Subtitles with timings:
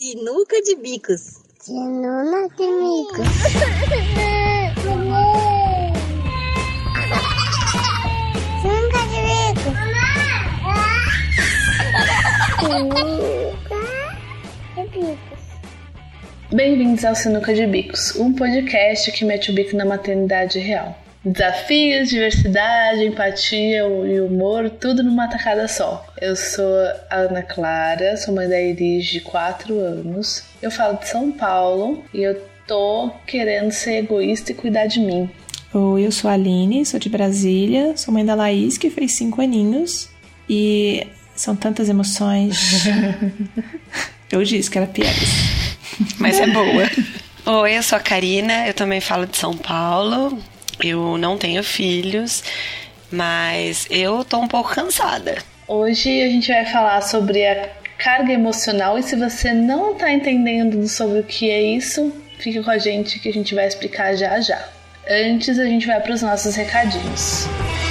[0.00, 1.42] Sinuca de bicos.
[1.58, 3.26] Sinuca de bicos.
[8.62, 9.76] Sinuca de bicos.
[12.60, 13.02] Sinuca
[14.76, 15.42] de bicos.
[16.52, 20.96] Bem-vindos ao Sinuca de Bicos, um podcast que mete o bico na maternidade real.
[21.24, 26.06] Desafios, diversidade, empatia e humor, tudo numa tacada só.
[26.20, 26.74] Eu sou
[27.10, 30.44] a Ana Clara, sou mãe da Iris de 4 anos.
[30.62, 35.28] Eu falo de São Paulo e eu tô querendo ser egoísta e cuidar de mim.
[35.74, 39.42] Oi, eu sou a Aline, sou de Brasília, sou mãe da Laís, que fez 5
[39.42, 40.08] aninhos.
[40.48, 42.86] E são tantas emoções.
[44.30, 45.28] eu disse que era piadas,
[46.18, 46.88] mas é boa.
[47.60, 50.38] Oi, eu sou a Karina, eu também falo de São Paulo.
[50.82, 52.42] Eu não tenho filhos,
[53.10, 55.38] mas eu tô um pouco cansada.
[55.66, 60.86] Hoje a gente vai falar sobre a carga emocional e se você não tá entendendo
[60.88, 64.40] sobre o que é isso, fique com a gente que a gente vai explicar já
[64.40, 64.68] já.
[65.10, 67.46] Antes a gente vai para os nossos recadinhos.
[67.46, 67.87] Então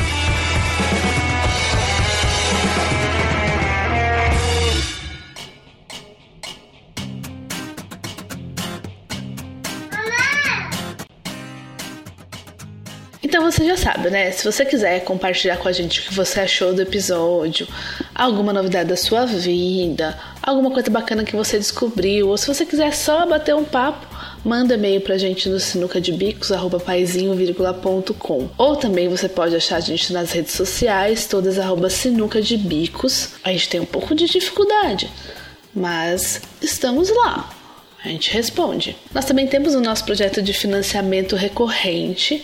[13.52, 14.32] você já sabe, né?
[14.32, 17.68] Se você quiser compartilhar com a gente o que você achou do episódio,
[18.14, 22.94] alguma novidade da sua vida, alguma coisa bacana que você descobriu, ou se você quiser
[22.94, 24.06] só bater um papo,
[24.44, 28.50] manda e-mail pra gente no sinucadebicos@paizinho.com.
[28.58, 31.88] Ou também você pode achar a gente nas redes sociais, todas arroba
[32.60, 33.30] bicos.
[33.44, 35.10] A gente tem um pouco de dificuldade,
[35.74, 37.50] mas estamos lá.
[38.04, 38.96] A gente responde.
[39.14, 42.42] Nós também temos o nosso projeto de financiamento recorrente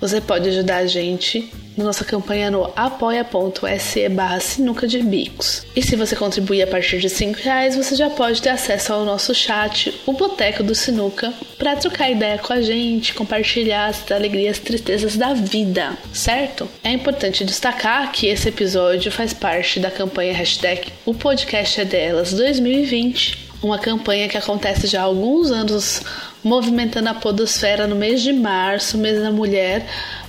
[0.00, 5.66] você pode ajudar a gente na nossa campanha no apoia.se barra sinuca de bicos.
[5.76, 9.04] E se você contribuir a partir de 5 reais, você já pode ter acesso ao
[9.04, 14.56] nosso chat, o Boteco do Sinuca, para trocar ideia com a gente, compartilhar as alegrias
[14.56, 16.68] e tristezas da vida, certo?
[16.82, 22.32] É importante destacar que esse episódio faz parte da campanha hashtag O Podcast é Delas
[22.32, 26.02] 2020, uma campanha que acontece já há alguns anos
[26.46, 29.84] movimentando a podosfera no mês de março, mês da mulher,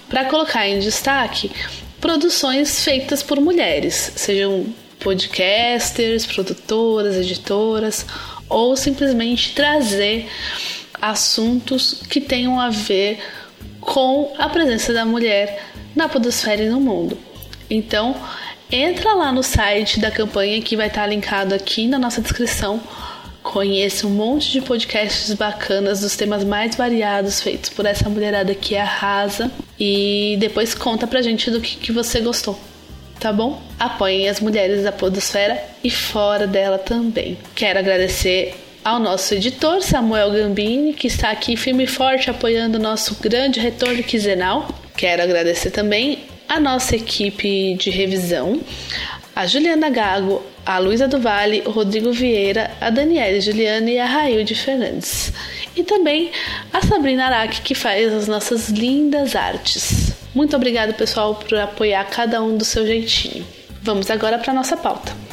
[0.10, 1.52] para colocar em destaque
[2.02, 4.66] produções feitas por mulheres, sejam
[5.00, 8.04] podcasters, produtoras, editoras,
[8.50, 10.28] ou simplesmente trazer
[11.00, 13.20] assuntos que tenham a ver
[13.80, 17.16] com a presença da mulher na podosfera e no mundo.
[17.70, 18.16] Então,
[18.72, 22.82] entra lá no site da campanha que vai estar linkado aqui na nossa descrição
[23.48, 28.76] Conheça um monte de podcasts bacanas dos temas mais variados feitos por essa mulherada que
[28.76, 29.50] arrasa
[29.80, 32.60] e depois conta pra gente do que, que você gostou.
[33.18, 33.62] Tá bom?
[33.80, 37.38] Apoiem as mulheres da Podosfera e fora dela também.
[37.56, 38.54] Quero agradecer
[38.84, 43.62] ao nosso editor Samuel Gambini, que está aqui firme e forte apoiando o nosso grande
[43.62, 44.68] retorno quinzenal.
[44.96, 46.20] Quero agradecer também
[46.50, 48.60] a nossa equipe de revisão,
[49.34, 54.06] a Juliana Gago, a Luísa do Vale, o Rodrigo Vieira, a Daniela Juliana e a
[54.06, 55.32] Railde Fernandes.
[55.74, 56.30] E também
[56.74, 60.12] a Sabrina Araque, que faz as nossas lindas artes.
[60.36, 63.46] Muito obrigado, pessoal, por apoiar cada um do seu jeitinho.
[63.82, 65.27] Vamos agora para nossa pauta.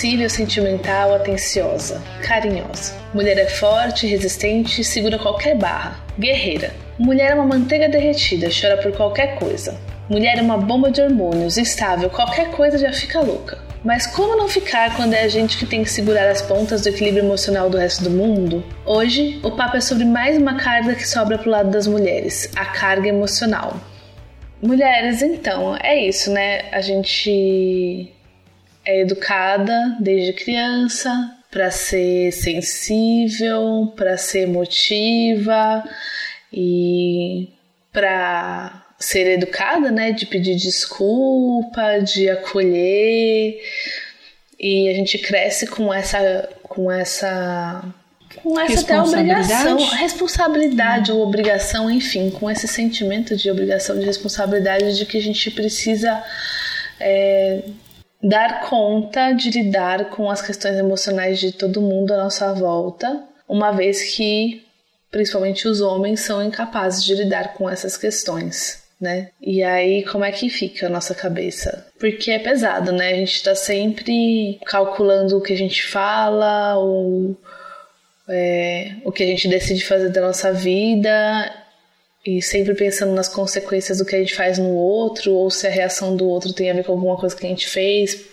[0.00, 2.94] Sensível, sentimental, atenciosa, carinhosa.
[3.12, 6.02] Mulher é forte, resistente, segura qualquer barra.
[6.18, 6.72] Guerreira.
[6.98, 9.78] Mulher é uma manteiga derretida, chora por qualquer coisa.
[10.08, 13.58] Mulher é uma bomba de hormônios, instável, qualquer coisa já fica louca.
[13.84, 16.88] Mas como não ficar quando é a gente que tem que segurar as pontas do
[16.88, 18.64] equilíbrio emocional do resto do mundo?
[18.86, 22.64] Hoje, o papo é sobre mais uma carga que sobra pro lado das mulheres, a
[22.64, 23.76] carga emocional.
[24.62, 26.70] Mulheres, então, é isso, né?
[26.72, 28.10] A gente
[28.84, 35.84] é educada desde criança para ser sensível, para ser emotiva
[36.52, 37.48] e
[37.92, 43.60] para ser educada, né, de pedir desculpa, de acolher.
[44.58, 47.82] E a gente cresce com essa com essa
[48.42, 54.96] com essa até obrigação, responsabilidade ou obrigação, enfim, com esse sentimento de obrigação, de responsabilidade
[54.96, 56.22] de que a gente precisa
[57.00, 57.62] é,
[58.22, 63.70] dar conta de lidar com as questões emocionais de todo mundo à nossa volta, uma
[63.70, 64.64] vez que
[65.10, 68.80] principalmente os homens são incapazes de lidar com essas questões.
[69.00, 69.30] né?
[69.40, 71.86] E aí, como é que fica a nossa cabeça?
[71.98, 73.12] Porque é pesado, né?
[73.12, 77.34] A gente tá sempre calculando o que a gente fala, ou
[78.28, 81.50] é, o que a gente decide fazer da nossa vida,
[82.24, 85.70] e sempre pensando nas consequências do que a gente faz no outro, ou se a
[85.70, 88.26] reação do outro tem a ver com alguma coisa que a gente fez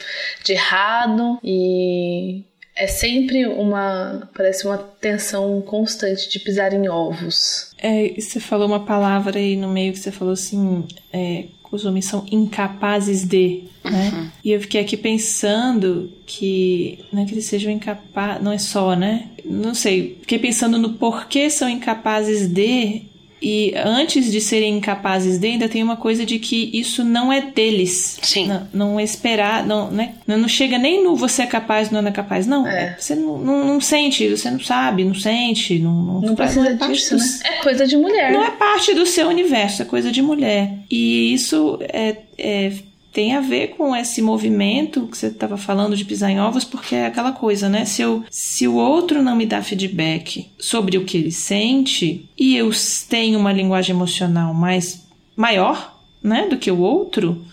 [0.44, 1.40] de errado.
[1.44, 2.44] E
[2.76, 4.30] é sempre uma.
[4.36, 7.72] parece uma tensão constante de pisar em ovos.
[7.78, 10.86] É, você falou uma palavra aí no meio que você falou assim.
[11.14, 14.12] É, os homens são incapazes de, né?
[14.14, 14.32] Uhum.
[14.44, 18.96] E eu fiquei aqui pensando que não é que eles sejam incapazes, não é só,
[18.96, 19.30] né?
[19.44, 20.18] Não sei.
[20.22, 23.04] Fiquei pensando no porquê são incapazes de
[23.42, 27.42] e antes de serem incapazes de, ainda tem uma coisa de que isso não é
[27.42, 28.18] deles.
[28.22, 28.48] Sim.
[28.48, 30.16] Não, não esperar, não, né?
[30.26, 32.48] não chega nem no você é capaz, não é capaz.
[32.48, 32.96] Não, é.
[32.98, 35.78] você não, não, não, sente, você não sabe, não sente.
[35.78, 37.40] Não, não, não precisa é disso, do, né?
[37.44, 38.32] É coisa de mulher.
[38.32, 40.74] Não é parte do seu universo, é coisa de mulher.
[40.90, 42.72] E isso é, é
[43.18, 46.94] tem a ver com esse movimento que você estava falando de pisar em ovos, porque
[46.94, 47.84] é aquela coisa, né?
[47.84, 52.56] Se, eu, se o outro não me dá feedback sobre o que ele sente e
[52.56, 52.70] eu
[53.10, 55.04] tenho uma linguagem emocional mais
[55.36, 57.44] maior, né, do que o outro,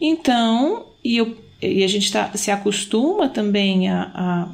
[0.00, 4.48] então e, eu, e a gente tá, se acostuma também a, a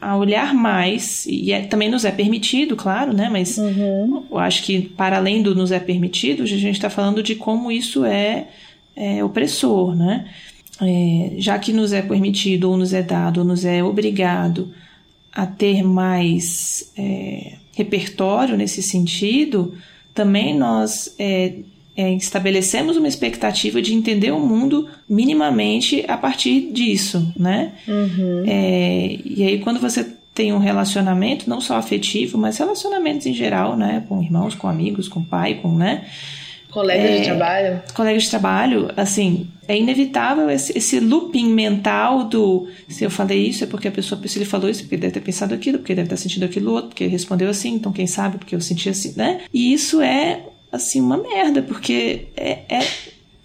[0.00, 3.28] a olhar mais, e é, também nos é permitido, claro, né?
[3.30, 4.24] Mas uhum.
[4.28, 7.70] eu acho que para além do nos é permitido, a gente está falando de como
[7.70, 8.48] isso é
[8.96, 10.28] é, opressor, né?
[10.80, 14.72] É, já que nos é permitido, ou nos é dado, ou nos é obrigado
[15.32, 19.74] a ter mais é, repertório nesse sentido,
[20.14, 21.54] também nós é,
[21.96, 27.72] é, estabelecemos uma expectativa de entender o mundo minimamente a partir disso, né?
[27.86, 28.44] Uhum.
[28.46, 30.04] É, e aí quando você
[30.34, 34.04] tem um relacionamento, não só afetivo, mas relacionamentos em geral, né?
[34.08, 36.06] Com irmãos, com amigos, com pai, com, né?
[36.72, 37.82] Colegas é, de trabalho?
[37.94, 43.62] Colegas de trabalho, assim, é inevitável esse, esse, looping mental do se eu falei isso
[43.62, 46.06] é porque a pessoa, se ele falou isso, porque deve ter pensado aquilo, porque deve
[46.06, 49.42] estar sentindo aquilo outro, porque respondeu assim, então quem sabe, porque eu senti assim, né?
[49.52, 50.40] E isso é,
[50.72, 52.86] assim, uma merda, porque é, é,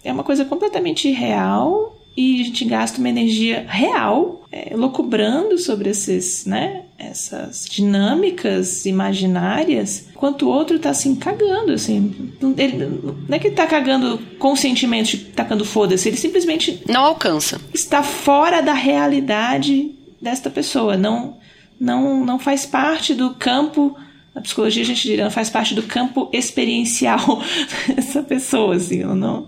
[0.04, 5.90] é uma coisa completamente real e a gente gasta uma energia real é, locubrando sobre
[5.90, 12.32] esses, né, essas dinâmicas imaginárias, enquanto o outro tá assim cagando, assim.
[12.56, 12.86] Ele,
[13.28, 17.60] não é que ele tá cagando com sentimento, tacando foda-se, ele simplesmente não alcança.
[17.72, 21.38] Está fora da realidade desta pessoa, não
[21.80, 23.96] não não faz parte do campo
[24.34, 27.42] na psicologia a gente diria, não faz parte do campo experiencial
[27.94, 29.46] dessa pessoa, assim, não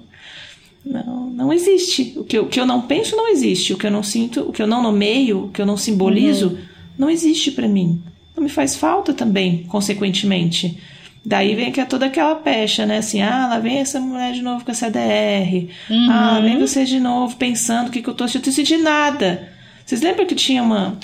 [0.84, 2.14] não, não existe.
[2.16, 3.74] O que, eu, o que eu não penso não existe.
[3.74, 6.48] O que eu não sinto, o que eu não nomeio, o que eu não simbolizo,
[6.48, 6.58] uhum.
[7.00, 8.02] Não existe para mim.
[8.36, 10.78] Não me faz falta também, consequentemente.
[11.24, 12.98] Daí vem que é toda aquela pecha, né?
[12.98, 15.66] Assim, ah, lá vem essa mulher de novo com essa DR.
[15.88, 16.10] Uhum.
[16.10, 18.52] Ah, vem você de novo pensando o que, que eu tô assistindo.
[18.52, 19.48] Senti nada.
[19.84, 20.98] Vocês lembram que tinha uma.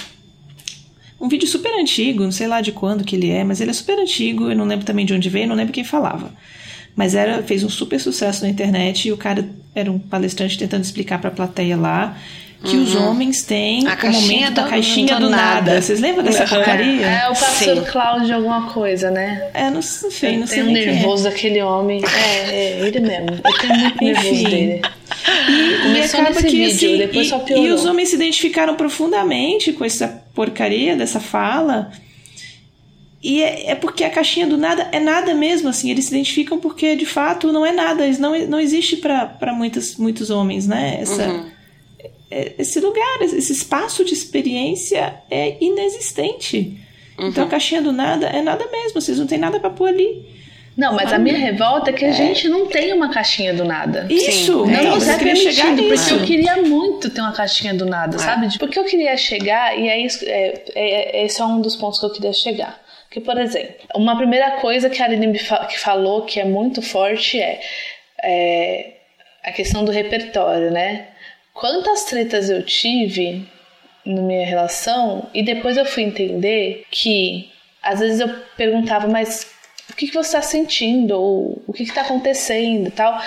[1.19, 3.75] Um vídeo super antigo, não sei lá de quando que ele é, mas ele é
[3.75, 6.31] super antigo, eu não lembro também de onde veio, não lembro quem falava.
[6.95, 10.85] Mas era fez um super sucesso na internet e o cara era um palestrante tentando
[10.85, 12.19] explicar para a plateia lá
[12.65, 12.83] que uhum.
[12.83, 15.71] os homens têm a o momento da caixinha do, do nada.
[15.73, 15.83] nada.
[15.83, 17.07] Vocês lembram dessa porcaria?
[17.07, 19.51] É, é o pastor Cláudio alguma coisa, né?
[19.53, 20.63] É, não sei, não sei.
[20.63, 20.87] Tem um é.
[20.87, 21.31] nervoso é.
[21.31, 22.03] daquele homem.
[22.05, 23.41] É, é, ele mesmo.
[23.45, 24.83] Eu tenho muito nervoso dele.
[25.49, 27.67] E, Começou e acaba que vídeo, assim, depois e, só piorou.
[27.67, 31.93] E os homens se identificaram profundamente com essa porcaria dessa fala.
[33.23, 35.91] E é, é, porque a caixinha do nada é nada mesmo, assim.
[35.91, 38.05] Eles se identificam porque, de fato, não é nada.
[38.05, 40.99] Eles não, não existe para muitos, muitos homens, né?
[41.01, 41.56] Essa, uhum.
[42.31, 46.79] É, esse lugar, esse espaço de experiência é inexistente.
[47.19, 47.29] Uhum.
[47.29, 49.01] Então, a caixinha do nada é nada mesmo.
[49.01, 50.37] Vocês não têm nada para pôr ali.
[50.77, 52.13] Não, mas a minha revolta é que a é.
[52.13, 54.07] gente não tem uma caixinha do nada.
[54.11, 58.17] Isso, Sim, não nos é permitido, porque eu queria muito ter uma caixinha do nada,
[58.17, 58.19] é.
[58.19, 58.59] sabe?
[58.59, 62.05] Porque eu queria chegar, e é isso, é, é, esse é um dos pontos que
[62.05, 62.79] eu queria chegar.
[63.11, 66.45] Que, por exemplo, uma primeira coisa que a Aline me fa que falou que é
[66.45, 67.59] muito forte é,
[68.23, 68.97] é
[69.43, 71.07] a questão do repertório, né?
[71.59, 73.47] Quantas tretas eu tive
[74.05, 77.51] na minha relação e depois eu fui entender que
[77.83, 79.51] às vezes eu perguntava, mas
[79.91, 81.13] o que, que você está sentindo?
[81.19, 83.19] Ou o que está acontecendo tal?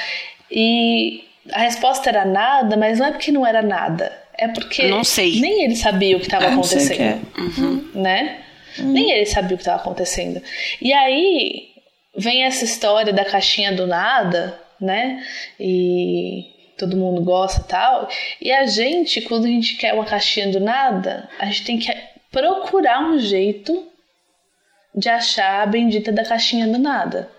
[0.51, 4.15] E a resposta era nada, mas não é porque não era nada.
[4.37, 5.39] É porque não sei.
[5.39, 6.95] nem ele sabia o que estava acontecendo.
[6.95, 7.19] Que é.
[7.37, 7.91] uhum.
[7.95, 8.41] Né?
[8.79, 8.91] Hum.
[8.91, 10.39] Nem ele sabia o que estava acontecendo.
[10.79, 11.69] E aí
[12.15, 15.23] vem essa história da caixinha do nada, né?
[15.59, 18.07] E todo mundo gosta tal.
[18.41, 21.93] E a gente, quando a gente quer uma caixinha do nada, a gente tem que
[22.31, 23.87] procurar um jeito
[24.95, 27.29] de achar a bendita da caixinha do nada.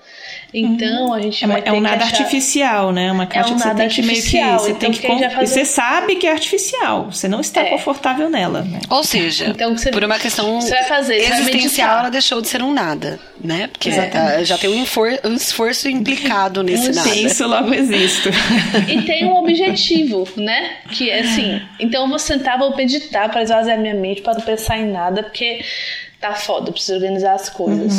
[0.52, 3.12] Então a gente É, vai uma- ter é um que nada achar- artificial, né?
[3.12, 4.38] Uma caixa um que você tem que meio que.
[4.38, 7.10] artificial, Você então tem que quem já con- faz- e você sabe que é artificial.
[7.12, 7.64] Você não está É.
[7.66, 8.80] confortável nela, né?
[8.88, 12.62] Ou seja, Então, você- por uma questão você vai fazer, existencial, ela deixou de ser
[12.62, 13.68] um nada, né?
[13.68, 14.40] Porque Exatamente.
[14.40, 17.08] ah, já tem um, enfor- um esforço implicado nesse nada.
[17.10, 18.28] Penso, logo existo.
[18.88, 20.70] E tem um objetivo, né?
[20.90, 21.60] Que é assim.
[21.78, 25.22] Então eu vou sentar, vou meditar para esvaziar minha mente, para não pensar em nada,
[25.22, 25.60] porque
[26.20, 27.92] tá foda, eu preciso organizar as coisas.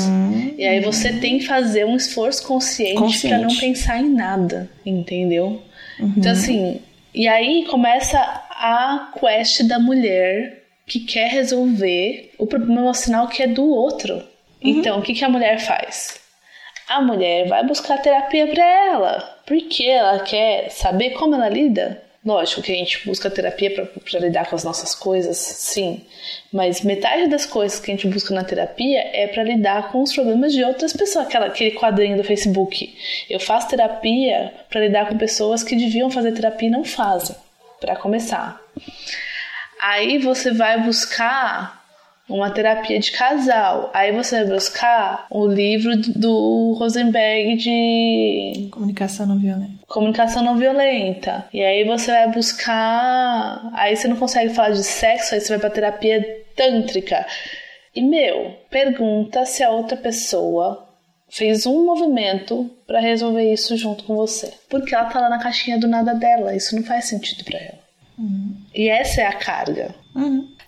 [0.58, 3.36] E aí você tem que fazer um esforço consciente, Consciente.
[3.36, 5.62] para não pensar em nada, entendeu?
[6.00, 6.82] Então assim,
[7.14, 13.48] e aí começa a quest da mulher que quer resolver o problema emocional que é
[13.48, 14.24] do outro.
[14.62, 16.20] Então, o que, que a mulher faz?
[16.88, 22.04] A mulher vai buscar terapia pra ela, porque ela quer saber como ela lida.
[22.24, 26.06] Lógico que a gente busca terapia pra lidar com as nossas coisas, sim.
[26.54, 30.14] Mas metade das coisas que a gente busca na terapia é pra lidar com os
[30.14, 31.26] problemas de outras pessoas.
[31.26, 32.96] Aquela, aquele quadrinho do Facebook.
[33.28, 37.36] Eu faço terapia pra lidar com pessoas que deviam fazer terapia e não fazem.
[37.80, 38.62] Pra começar.
[39.80, 41.81] Aí você vai buscar
[42.32, 43.90] uma terapia de casal.
[43.94, 49.74] Aí você vai buscar o livro do Rosenberg de Comunicação não violenta.
[49.88, 51.46] comunicação não violenta.
[51.54, 53.70] E aí você vai buscar.
[53.74, 57.26] Aí você não consegue falar de sexo, aí você vai pra terapia tântrica.
[57.96, 60.88] E meu, pergunta se a outra pessoa
[61.30, 64.54] fez um movimento pra resolver isso junto com você.
[64.70, 66.56] Porque ela tá lá na caixinha do nada dela.
[66.56, 67.80] Isso não faz sentido pra ela.
[68.76, 69.96] E essa é a carga.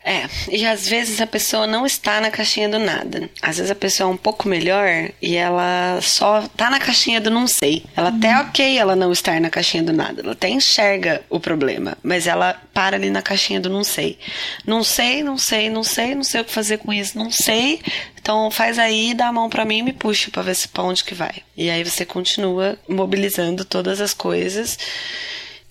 [0.05, 3.29] É, e às vezes a pessoa não está na caixinha do nada.
[3.41, 4.85] Às vezes a pessoa é um pouco melhor
[5.21, 7.85] e ela só tá na caixinha do não sei.
[7.95, 10.21] Ela até ok ela não estar na caixinha do nada.
[10.21, 14.19] Ela até enxerga o problema, mas ela para ali na caixinha do não sei.
[14.67, 17.79] Não sei, não sei, não sei, não sei o que fazer com isso, não sei.
[18.19, 20.83] Então faz aí, dá a mão pra mim e me puxa pra ver se pra
[20.83, 21.35] onde que vai.
[21.55, 24.77] E aí você continua mobilizando todas as coisas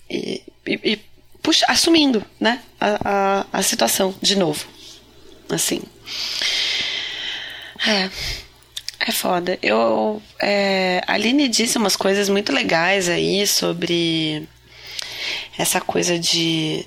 [0.09, 1.12] e, e- e
[1.43, 4.65] puxa, assumindo, né, a, a, a situação de novo.
[5.49, 5.81] Assim.
[7.85, 8.09] É.
[9.05, 9.59] É foda.
[9.61, 10.21] Eu.
[10.41, 14.47] É, a Aline disse umas coisas muito legais aí sobre
[15.57, 16.85] essa coisa de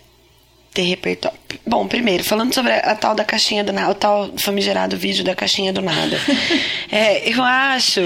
[0.72, 1.38] ter repertório.
[1.66, 5.24] Bom, primeiro, falando sobre a, a tal da caixinha do nada, o tal famigerado vídeo
[5.24, 6.18] da caixinha do nada.
[6.90, 8.00] é, eu acho.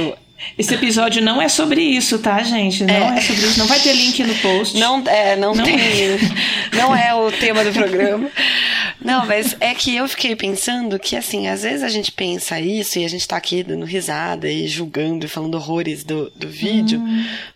[0.59, 2.85] Esse episódio não é sobre isso, tá, gente?
[2.85, 3.59] Não é, sobre isso.
[3.59, 4.79] Não vai ter link no post.
[4.79, 5.79] Não, é, não, Não tem.
[5.79, 6.19] é.
[6.77, 8.31] Não é o tema do programa.
[9.03, 12.99] Não, mas é que eu fiquei pensando que, assim, às vezes a gente pensa isso
[12.99, 17.03] e a gente tá aqui dando risada e julgando e falando horrores do, do vídeo.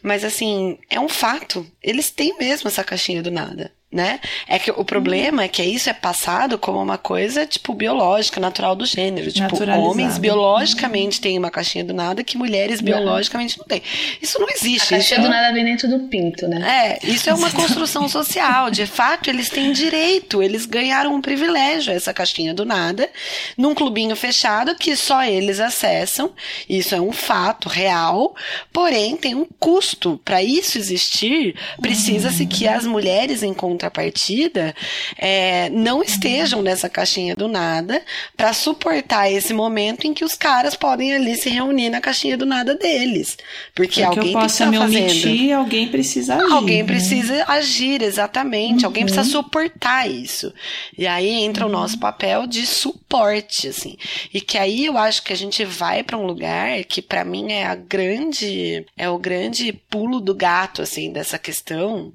[0.02, 1.66] Mas, assim, é um fato.
[1.82, 3.70] Eles têm mesmo essa caixinha do nada.
[3.94, 4.18] Né?
[4.48, 8.74] É que o problema é que isso é passado como uma coisa, tipo, biológica, natural
[8.74, 9.30] do gênero.
[9.30, 13.80] Tipo, homens biologicamente têm uma caixinha do nada que mulheres biologicamente não têm.
[14.20, 14.88] Isso não A existe.
[14.90, 16.98] caixinha isso do é- nada vem dentro do pinto, né?
[17.04, 18.68] é, isso é uma construção social.
[18.68, 23.08] De fato, eles têm direito, eles ganharam um privilégio, essa caixinha do nada,
[23.56, 26.32] num clubinho fechado que só eles acessam.
[26.68, 28.34] Isso é um fato real,
[28.72, 30.20] porém tem um custo.
[30.24, 34.74] Para isso existir, precisa-se que as mulheres, em contrapartida,
[35.18, 38.02] é, não estejam nessa caixinha do nada
[38.36, 42.46] para suportar esse momento em que os caras podem ali se reunir na caixinha do
[42.46, 43.36] nada deles.
[43.74, 45.02] Porque que alguém eu que possa estar me fazendo.
[45.10, 46.52] omitir, alguém precisa agir.
[46.52, 46.86] Alguém né?
[46.86, 48.84] precisa agir, exatamente.
[48.84, 49.10] Alguém Uhum.
[49.12, 50.52] precisa suportar isso.
[50.96, 53.96] E aí entra o nosso papel de suporte, assim.
[54.32, 57.52] E que aí eu acho que a gente vai para um lugar que para mim
[57.52, 62.12] é a grande, é o grande pulo do gato, assim, dessa questão.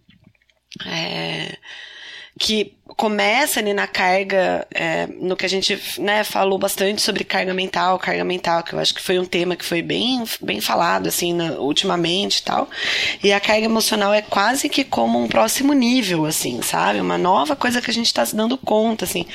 [0.85, 1.57] É,
[2.49, 7.53] que começa ali na carga, é, no que a gente né, falou bastante sobre carga
[7.53, 11.07] mental, carga mental, que eu acho que foi um tema que foi bem, bem falado
[11.07, 12.69] assim na- ultimamente e tal.
[13.23, 16.99] E a carga emocional é quase que como um próximo nível, assim, sabe?
[16.99, 19.25] Uma nova coisa que a gente está se dando conta, assim,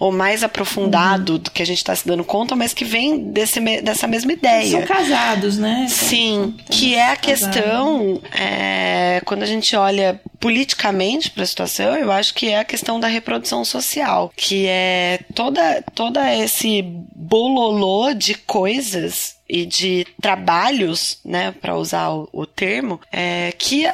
[0.00, 3.60] ou mais aprofundado do que a gente está se dando conta, mas que vem desse,
[3.82, 4.78] dessa mesma ideia.
[4.78, 5.86] São casados, né?
[5.88, 7.20] Sim, Tem que é a casado.
[7.52, 12.64] questão, é, quando a gente olha politicamente para a situação, eu acho que é a
[12.64, 21.18] questão da reprodução social, que é toda, toda esse bololô de coisas e de trabalhos,
[21.24, 23.84] né, para usar o, o termo, é, que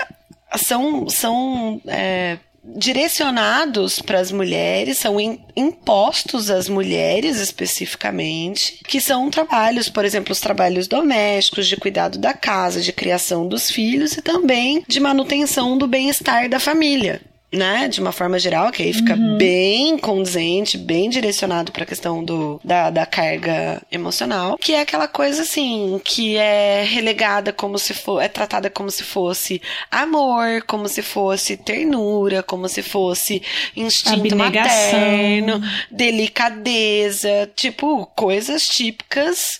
[0.56, 2.38] são, são é,
[2.76, 10.32] direcionados para as mulheres, são im- impostos às mulheres especificamente, que são trabalhos, por exemplo,
[10.32, 15.76] os trabalhos domésticos, de cuidado da casa, de criação dos filhos e também de manutenção
[15.78, 17.20] do bem-estar da família.
[17.50, 22.22] Né, de uma forma geral, que aí fica bem condizente, bem direcionado para a questão
[22.22, 27.94] do, da, da carga emocional, que é aquela coisa assim, que é relegada como se
[27.94, 33.42] for, é tratada como se fosse amor, como se fosse ternura, como se fosse
[33.74, 35.00] instinto Abnegação.
[35.00, 39.58] materno, delicadeza, tipo, coisas típicas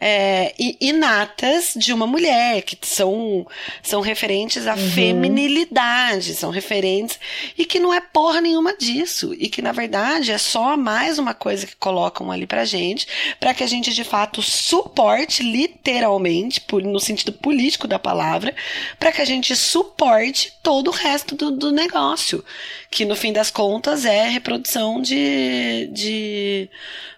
[0.00, 3.46] é, inatas de uma mulher, que são,
[3.82, 7.18] são referentes à feminilidade, são referentes,
[7.56, 11.34] e que não é porra nenhuma disso, e que na verdade é só mais uma
[11.34, 13.06] coisa que colocam ali pra gente,
[13.40, 18.54] para que a gente de fato suporte, literalmente, por- no sentido político da palavra,
[18.98, 22.44] para que a gente suporte todo o resto do, do negócio,
[22.90, 26.70] que no fim das contas é reprodução de, de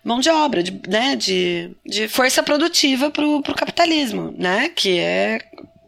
[0.04, 5.40] mão de obra, de, né, de, de força produtiva pro, pro capitalismo, né, que é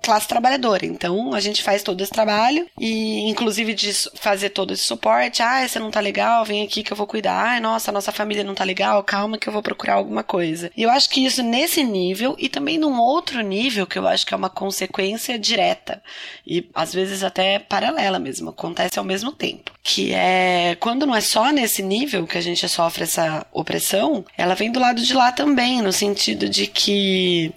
[0.03, 0.85] classe trabalhadora.
[0.85, 5.43] Então, a gente faz todo esse trabalho e, inclusive, de fazer todo esse suporte.
[5.43, 7.35] Ah, você não tá legal, vem aqui que eu vou cuidar.
[7.35, 10.71] Ai, nossa, nossa família não tá legal, calma que eu vou procurar alguma coisa.
[10.77, 14.27] E eu acho que isso nesse nível e também num outro nível que eu acho
[14.27, 16.03] que é uma consequência direta
[16.47, 19.73] e às vezes até paralela mesmo, acontece ao mesmo tempo.
[19.83, 24.55] Que é quando não é só nesse nível que a gente sofre essa opressão, ela
[24.55, 27.53] vem do lado de lá também, no sentido de que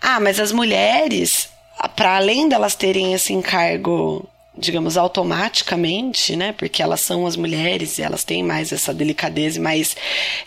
[0.00, 1.48] ah, mas as mulheres,
[1.96, 6.52] para além delas terem esse encargo, digamos, automaticamente, né?
[6.52, 9.96] Porque elas são as mulheres e elas têm mais essa delicadeza e mais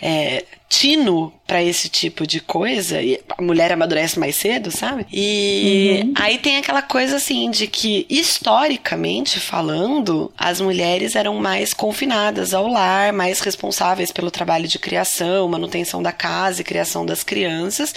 [0.01, 3.01] é, tino para esse tipo de coisa.
[3.01, 5.05] E a mulher amadurece mais cedo, sabe?
[5.11, 12.53] E aí tem aquela coisa assim de que, historicamente falando, as mulheres eram mais confinadas
[12.53, 17.93] ao lar, mais responsáveis pelo trabalho de criação, manutenção da casa e criação das crianças,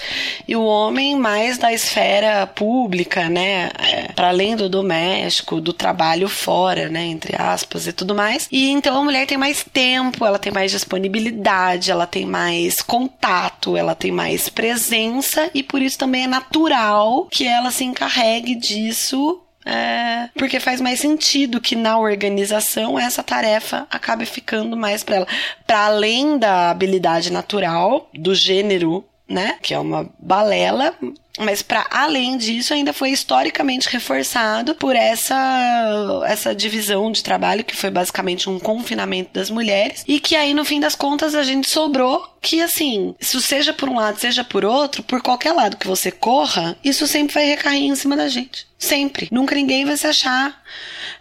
[0.46, 3.70] e o homem mais da esfera pública, né?
[4.14, 7.04] para além do doméstico, do trabalho fora, né?
[7.04, 8.48] Entre aspas e tudo mais.
[8.50, 13.37] E então a mulher tem mais tempo, ela tem mais disponibilidade, ela tem mais contato,
[13.76, 19.40] ela tem mais presença, e por isso também é natural que ela se encarregue disso
[19.68, 25.26] é, porque faz mais sentido que na organização essa tarefa acabe ficando mais para ela.
[25.66, 29.58] Para além da habilidade natural, do gênero, né?
[29.62, 30.94] Que é uma balela.
[31.38, 37.76] Mas para além disso, ainda foi historicamente reforçado por essa, essa divisão de trabalho, que
[37.76, 41.70] foi basicamente um confinamento das mulheres, e que aí, no fim das contas, a gente
[41.70, 45.86] sobrou que, assim, isso seja por um lado, seja por outro, por qualquer lado que
[45.86, 48.66] você corra, isso sempre vai recair em cima da gente.
[48.76, 49.28] Sempre.
[49.30, 50.60] Nunca ninguém vai se achar.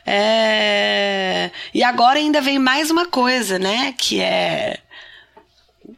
[0.06, 1.52] É...
[1.74, 3.94] E agora ainda vem mais uma coisa, né?
[3.98, 4.80] Que é.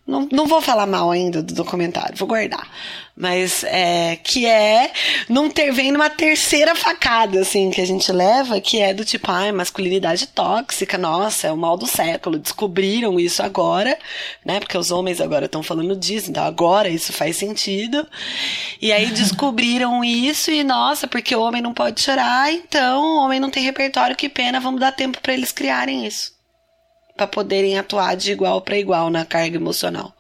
[0.06, 2.68] Não, não vou falar mal ainda do documentário, vou guardar.
[3.16, 4.92] Mas é que é
[5.28, 9.30] não ter vem numa terceira facada, assim, que a gente leva, que é do tipo,
[9.32, 12.40] ai, masculinidade tóxica, nossa, é o mal do século.
[12.40, 13.98] Descobriram isso agora,
[14.46, 14.60] né?
[14.60, 18.08] Porque os homens agora estão falando disso, então agora isso faz sentido.
[18.82, 23.40] E aí descobriram isso e, nossa, porque o homem não pode chorar, então o homem
[23.40, 26.39] não tem repertório, que pena, vamos dar tempo para eles criarem isso
[27.20, 30.14] para poderem atuar de igual para igual na carga emocional.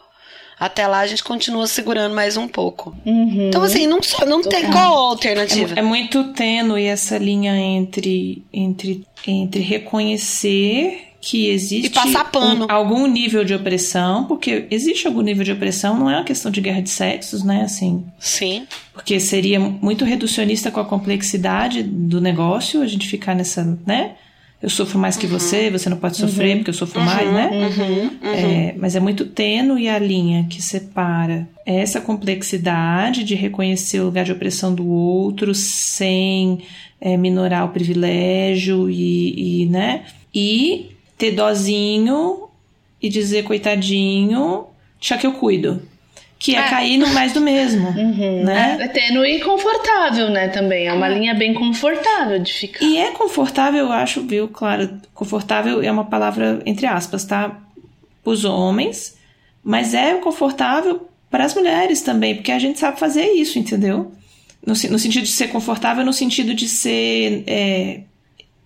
[0.60, 2.94] Até lá a gente continua segurando mais um pouco.
[3.06, 5.76] Então, assim, não, só- não tem qual a alternativa.
[5.78, 12.66] É muito tênue essa linha entre, entre, entre reconhecer que existe E passar pano.
[12.66, 16.52] um- algum nível de opressão, porque existe algum nível de opressão, não é uma questão
[16.52, 17.62] de guerra de sexos, né?
[17.64, 18.68] Assim, Sim.
[18.94, 24.16] porque seria muito reducionista com a complexidade do negócio, a gente ficar nessa, né?
[24.62, 27.50] Eu sofro mais que você, você não pode sofrer porque eu sofro mais, né?
[28.22, 34.26] É, mas é muito tênue a linha que separa essa complexidade de reconhecer o lugar
[34.26, 36.60] de opressão do outro sem
[37.00, 40.04] é, minorar o privilégio e, e, né?
[40.36, 42.50] E ter dozinho
[43.02, 44.66] e dizer coitadinho,
[45.00, 45.82] deixa que eu cuido.
[46.40, 46.70] Que é, É.
[46.70, 47.92] cair no mais do mesmo,
[48.44, 48.78] né?
[48.80, 50.88] É tênue e confortável, né, também.
[50.88, 52.84] É uma linha bem confortável de ficar.
[52.86, 54.98] E é confortável, eu acho, viu, Clara?
[55.14, 57.60] Confortável é uma palavra entre aspas, tá?
[58.24, 59.18] Os homens,
[59.64, 64.12] mas é confortável para as mulheres também, porque a gente sabe fazer isso, entendeu?
[64.66, 68.02] No, no sentido de ser confortável, no sentido de ser é,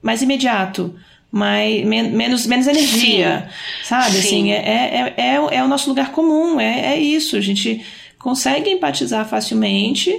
[0.01, 0.95] mais imediato,
[1.33, 3.49] mais, men- menos, menos energia,
[3.83, 4.11] sabe?
[4.11, 4.19] Sim.
[4.19, 7.35] Assim, é, é, é, é, é o nosso lugar comum, é, é isso.
[7.35, 7.83] A gente
[8.19, 10.15] consegue empatizar facilmente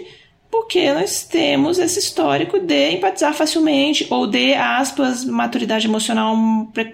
[0.51, 6.37] porque nós temos esse histórico de empatizar facilmente, ou de, aspas, maturidade emocional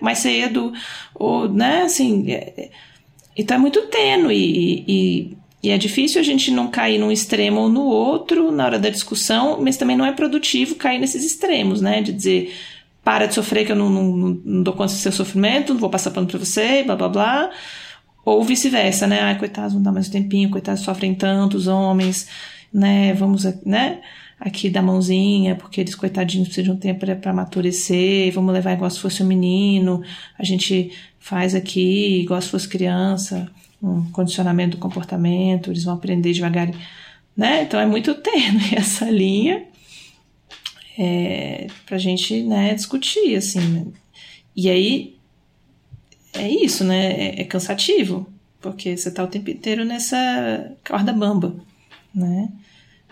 [0.02, 0.70] mais cedo,
[1.14, 2.70] ou, né, assim, é- é-
[3.37, 7.62] então é muito tênue e, e, e é difícil a gente não cair num extremo
[7.62, 11.80] ou no outro na hora da discussão, mas também não é produtivo cair nesses extremos,
[11.80, 12.54] né, de dizer,
[13.02, 15.90] para de sofrer que eu não, não, não dou conta do seu sofrimento, não vou
[15.90, 17.50] passar pano pra você, blá blá blá.
[18.24, 19.20] Ou vice-versa, né?
[19.20, 22.28] Ai, coitados, não dá mais um tempinho, coitados sofrem tantos homens,
[22.72, 23.14] né?
[23.14, 24.00] Vamos, né?
[24.38, 28.90] Aqui dar mãozinha, porque eles, coitadinhos, precisam de um tempo para amadurecer, vamos levar igual
[28.90, 30.02] se fosse um menino,
[30.38, 33.50] a gente faz aqui igual se fosse criança,
[33.82, 36.70] um condicionamento do comportamento, eles vão aprender devagar,
[37.36, 37.62] né?
[37.62, 39.69] Então é muito tênue essa linha
[40.98, 43.92] é, pra gente, né, discutir, assim.
[44.55, 45.16] E aí,
[46.35, 47.12] é isso, né?
[47.12, 48.26] É, é cansativo,
[48.61, 51.57] porque você tá o tempo inteiro nessa corda bamba,
[52.14, 52.48] né?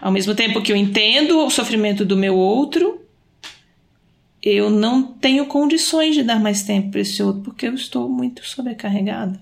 [0.01, 3.01] Ao mesmo tempo que eu entendo o sofrimento do meu outro,
[4.41, 8.47] eu não tenho condições de dar mais tempo para esse outro, porque eu estou muito
[8.47, 9.41] sobrecarregada.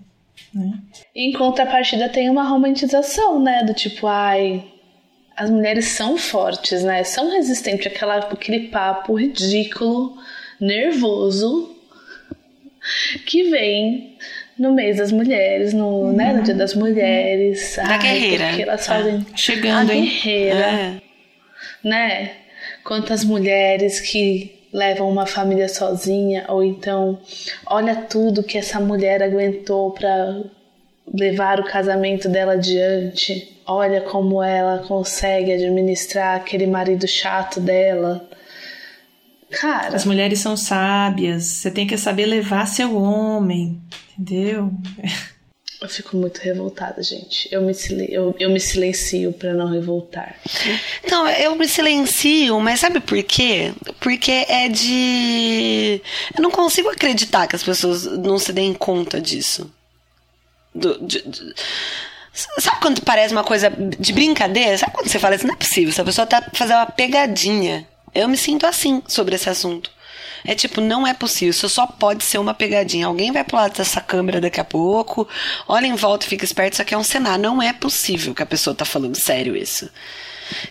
[0.54, 0.78] Né?
[1.14, 3.62] Em contrapartida, tem uma romantização, né?
[3.64, 4.64] Do tipo, ai,
[5.36, 7.04] as mulheres são fortes, né?
[7.04, 10.16] São resistentes àquela, àquele papo ridículo,
[10.60, 11.76] nervoso,
[13.26, 14.16] que vem
[14.58, 17.76] no mês das mulheres, no, né, no dia das mulheres.
[17.76, 18.46] Da ai, guerreira.
[18.48, 20.02] porque elas fazem Ah, chegando, a hein?
[20.04, 21.00] guerreira, É.
[21.84, 22.30] né?
[22.82, 27.18] Quantas mulheres que levam uma família sozinha, ou então,
[27.66, 30.42] olha tudo que essa mulher aguentou para
[31.12, 33.55] levar o casamento dela adiante.
[33.66, 38.28] Olha como ela consegue administrar aquele marido chato dela.
[39.50, 43.80] Cara, As mulheres são sábias, você tem que saber levar seu homem,
[44.18, 44.72] entendeu?
[45.80, 47.48] eu fico muito revoltada, gente.
[47.52, 47.72] Eu me,
[48.08, 50.36] eu, eu me silencio para não revoltar.
[51.04, 53.72] Então, eu me silencio, mas sabe por quê?
[54.00, 56.00] Porque é de.
[56.36, 59.72] Eu não consigo acreditar que as pessoas não se deem conta disso.
[60.74, 61.54] Do- de- de-
[62.36, 64.76] Sabe quando parece uma coisa de brincadeira?
[64.76, 67.86] Sabe quando você fala assim, não é possível, essa pessoa tá fazendo uma pegadinha.
[68.14, 69.90] Eu me sinto assim sobre esse assunto.
[70.44, 73.06] É tipo, não é possível, isso só pode ser uma pegadinha.
[73.06, 75.26] Alguém vai pular dessa câmera daqui a pouco,
[75.66, 77.42] olha em volta e fica esperto, isso aqui é um cenário.
[77.42, 79.90] Não é possível que a pessoa tá falando sério isso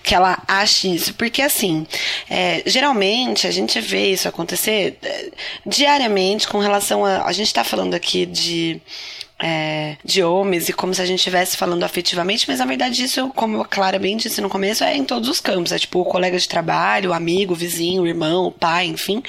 [0.03, 1.13] que ela ache isso.
[1.15, 1.85] Porque, assim,
[2.29, 5.31] é, geralmente a gente vê isso acontecer é,
[5.65, 7.25] diariamente com relação a.
[7.25, 8.81] A gente está falando aqui de.
[9.45, 13.29] É, de homens e como se a gente estivesse falando afetivamente, mas na verdade isso,
[13.35, 15.71] como a Clara bem disse no começo, é em todos os campos.
[15.71, 19.21] É tipo o colega de trabalho, o amigo, o vizinho, o irmão, o pai, enfim.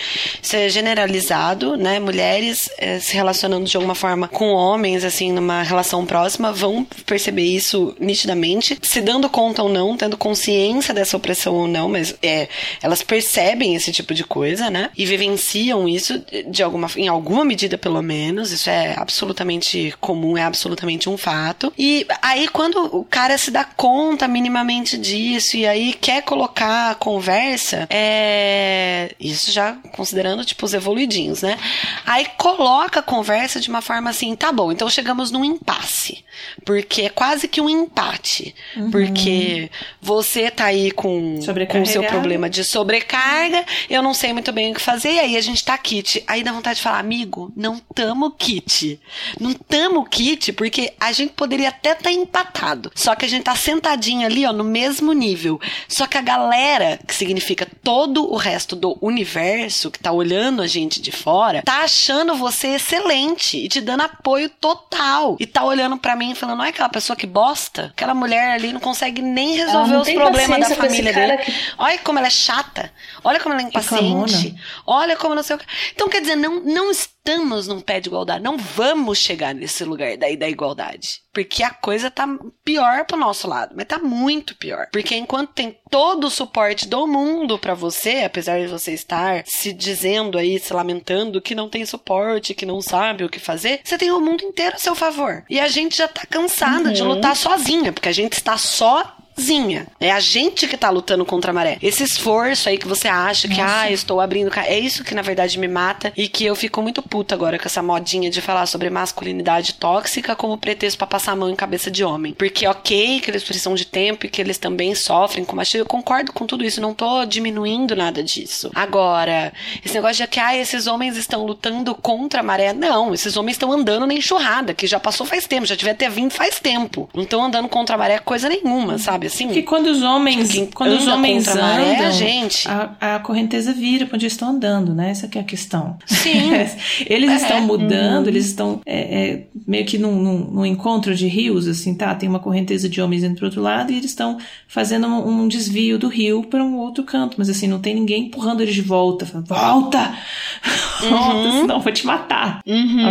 [0.42, 1.98] Isso é generalizado, né?
[1.98, 7.44] Mulheres é, se relacionando de alguma forma com homens, assim, numa relação próxima, vão perceber
[7.44, 12.48] isso nitidamente, se dando conta ou não, tendo consciência dessa opressão ou não, mas é,
[12.82, 14.88] elas percebem esse tipo de coisa, né?
[14.96, 18.50] E vivenciam isso de alguma, em alguma medida, pelo menos.
[18.50, 21.72] Isso é absolutamente comum, é absolutamente um fato.
[21.76, 26.94] E aí, quando o cara se dá conta minimamente disso e aí quer colocar a
[26.94, 29.12] conversa, é.
[29.18, 31.58] Isso já considerando, tipo, os evoluidinhos, né?
[32.06, 36.24] Aí coloca a conversa de uma forma assim, tá bom, então chegamos num impasse.
[36.64, 38.54] Porque é quase que um empate.
[38.90, 39.70] Porque
[40.00, 44.74] você tá aí com, o seu problema de sobrecarga, eu não sei muito bem o
[44.74, 46.22] que fazer, e aí a gente tá kit.
[46.26, 49.00] Aí dá vontade de falar, amigo, não tamo kit.
[49.40, 52.90] Não tamo kit porque a gente poderia até estar empatado.
[52.94, 55.60] Só que a gente tá sentadinho ali, ó, no mesmo nível.
[55.88, 60.66] Só que a galera, que significa todo o resto do universo, que tá olhando a
[60.66, 65.36] gente de fora, tá achando você excelente e te dando apoio total.
[65.38, 67.86] E tá olhando pra mim e falando, olha aquela pessoa que bosta.
[67.86, 71.38] Aquela mulher ali não consegue nem resolver os problemas da família dele.
[71.44, 72.92] que- Olha como ela é chata.
[73.24, 74.54] Olha como ela é impaciente.
[74.86, 75.66] Olha como não sei o que.
[75.94, 76.90] Então, quer dizer, não, não
[77.26, 78.44] estamos num pé de igualdade.
[78.44, 81.20] Não vamos chegar nesse lugar daí da igualdade.
[81.32, 82.26] Porque a coisa tá
[82.64, 83.74] pior pro nosso lado.
[83.76, 84.86] Mas tá muito pior.
[84.92, 89.72] Porque enquanto tem todo o suporte do mundo pra você, apesar de você estar se
[89.72, 93.98] dizendo aí, se lamentando que não tem suporte, que não sabe o que fazer, você
[93.98, 95.44] tem o mundo inteiro a seu favor.
[95.50, 99.86] E a gente já tá cansada de lutar sozinha, porque a gente está só Zinha.
[100.00, 101.78] É a gente que tá lutando contra a maré.
[101.82, 104.50] Esse esforço aí que você acha que, ah, eu estou abrindo.
[104.56, 107.66] É isso que na verdade me mata e que eu fico muito puta agora com
[107.66, 111.90] essa modinha de falar sobre masculinidade tóxica como pretexto pra passar a mão em cabeça
[111.90, 112.32] de homem.
[112.32, 115.82] Porque, ok, que eles precisam de tempo e que eles também sofrem com machismo.
[115.82, 118.70] Eu concordo com tudo isso, não tô diminuindo nada disso.
[118.74, 119.52] Agora,
[119.84, 122.72] esse negócio de que, ah, esses homens estão lutando contra a maré.
[122.72, 126.10] Não, esses homens estão andando na enxurrada, que já passou faz tempo, já devia ter
[126.10, 127.08] vindo faz tempo.
[127.14, 129.25] Não estão andando contra a maré coisa nenhuma, sabe?
[129.28, 129.34] Sabe?
[129.44, 129.46] Assim.
[129.46, 132.68] Porque quando os homens, Quem quando os homens andam, maré a gente.
[132.68, 135.10] a, a correnteza vira para onde eles estão andando, né?
[135.10, 135.96] Essa que é a questão.
[136.06, 136.50] Sim.
[137.08, 137.34] eles É.
[137.36, 141.94] estão mudando, eles estão é, é, meio que num, num, num encontro de rios, assim,
[141.94, 142.14] tá?
[142.14, 145.48] Tem uma correnteza de homens indo pro outro lado e eles estão fazendo um, um
[145.48, 148.82] desvio do rio para um outro canto, mas assim, não tem ninguém empurrando eles de
[148.82, 149.26] volta.
[149.26, 150.14] Falando, volta!
[151.08, 151.60] Volta, Uhum.
[151.60, 152.60] senão eu vou te matar.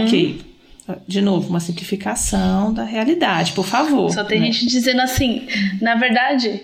[0.03, 0.41] Ok.
[1.07, 4.11] De novo, uma simplificação da realidade, por favor.
[4.11, 4.51] Só tem né?
[4.51, 5.47] gente dizendo assim,
[5.81, 6.61] na verdade.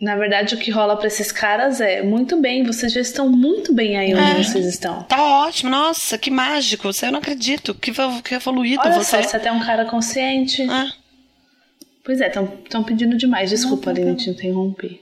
[0.00, 3.72] Na verdade, o que rola pra esses caras é muito bem, vocês já estão muito
[3.72, 4.42] bem aí onde É.
[4.42, 5.02] vocês estão.
[5.04, 6.92] Tá ótimo, nossa, que mágico.
[6.92, 7.74] Você eu não acredito.
[7.74, 9.22] Que, que evoluído Olha você.
[9.22, 10.62] só, você é até um cara consciente.
[10.68, 10.90] Ah,
[12.04, 13.48] Pois é, estão pedindo demais.
[13.48, 15.00] Desculpa, Aline, te interromper.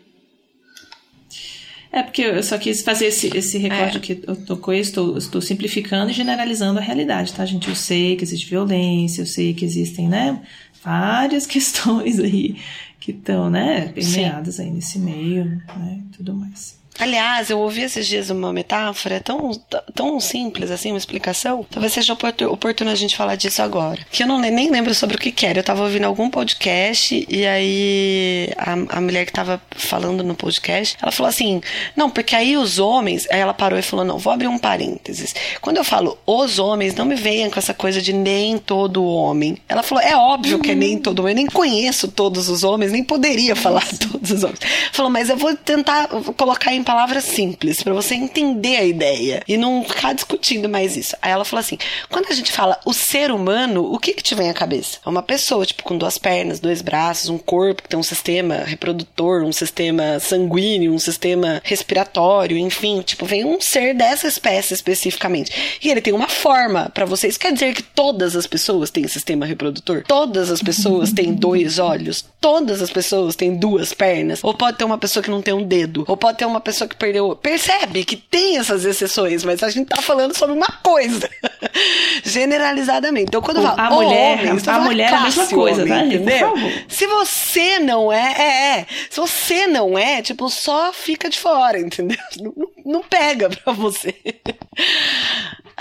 [1.92, 4.00] É porque eu só quis fazer esse, esse recorte É.
[4.00, 7.68] que eu eu estou, estou simplificando e generalizando a realidade, tá, gente?
[7.68, 10.40] Eu sei que existe violência, eu sei que existem, né,
[10.82, 12.56] várias questões aí
[12.98, 16.80] que estão, né, permeadas aí nesse meio, né, e tudo mais.
[16.98, 19.50] Aliás, eu ouvi esses dias uma metáfora tão,
[19.94, 21.66] tão simples assim, uma explicação.
[21.70, 23.98] Talvez seja oportu- oportuno a gente falar disso agora.
[24.10, 25.58] Que eu não nem lembro sobre o que que era.
[25.58, 30.96] Eu tava ouvindo algum podcast e aí a, a mulher que tava falando no podcast,
[31.00, 31.60] ela falou assim:
[31.96, 33.26] Não, porque aí os homens.
[33.30, 35.34] Aí ela parou e falou: Não, vou abrir um parênteses.
[35.60, 39.56] Quando eu falo os homens, não me venham com essa coisa de nem todo homem.
[39.68, 41.32] Ela falou: É óbvio que é nem todo homem.
[41.32, 44.60] Eu nem conheço todos os homens, nem poderia falar todos os homens.
[44.92, 49.56] Falou, mas eu vou tentar colocar em palavras simples pra você entender a ideia e
[49.56, 51.16] não ficar discutindo mais isso.
[51.22, 51.78] Aí ela falou assim:
[52.10, 54.98] quando a gente fala o ser humano, o que que te vem à cabeça?
[55.02, 58.56] É uma pessoa, tipo, com duas pernas, dois braços, um corpo que tem um sistema
[58.56, 65.78] reprodutor, um sistema sanguíneo, um sistema respiratório, enfim, tipo, vem um ser dessa espécie especificamente.
[65.82, 67.26] E ele tem uma forma pra você.
[67.26, 70.04] Isso quer dizer que todas as pessoas têm sistema reprodutor?
[70.06, 72.22] Todas as pessoas têm dois olhos?
[72.38, 74.44] Todas as pessoas têm duas pernas?
[74.44, 76.04] Ou pode ter uma pessoa que não tem um dedo?
[76.06, 77.34] Ou pode ter uma pessoa que perdeu.
[77.36, 81.28] Percebe que tem essas exceções, mas a gente tá falando sobre uma coisa.
[82.24, 83.26] Generalizadamente.
[83.28, 85.46] Então, quando eu falo A "Ô, mulher- homem, tô a falando mulher é a mesma
[85.46, 86.52] coisa, homem, tá, Entendeu?
[86.88, 88.86] Se você não é, é, é.
[89.10, 92.18] Se você não é, tipo, só fica de fora, entendeu?
[92.40, 92.52] Não,
[92.84, 94.14] não- pega pra você.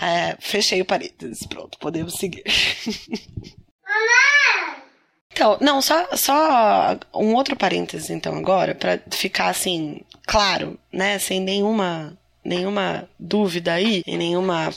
[0.04, 1.45] É, fechei o parênteses.
[1.45, 2.43] Pronto, podemos seguir.
[5.32, 11.19] Então, não, só, só um outro parênteses, então, agora, pra ficar assim, claro, né?
[11.19, 14.69] Sem nenhuma, nenhuma dúvida aí, e nenhuma.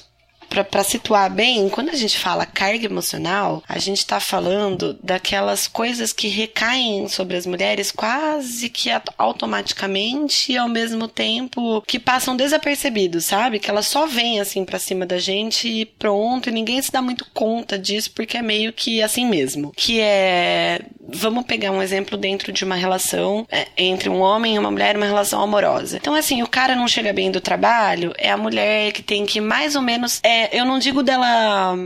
[0.49, 6.13] Pra situar bem, quando a gente fala carga emocional, a gente tá falando daquelas coisas
[6.13, 12.37] que recaem sobre as mulheres quase que at- automaticamente e ao mesmo tempo que passam
[12.37, 13.59] desapercebidos, sabe?
[13.59, 17.01] Que elas só vêm assim pra cima da gente e pronto, e ninguém se dá
[17.01, 19.73] muito conta disso porque é meio que assim mesmo.
[19.77, 20.81] Que é.
[21.07, 24.97] Vamos pegar um exemplo dentro de uma relação é, entre um homem e uma mulher,
[24.97, 25.97] uma relação amorosa.
[25.99, 29.39] Então, assim, o cara não chega bem do trabalho, é a mulher que tem que
[29.41, 30.19] mais ou menos.
[30.23, 31.77] É, eu não digo dela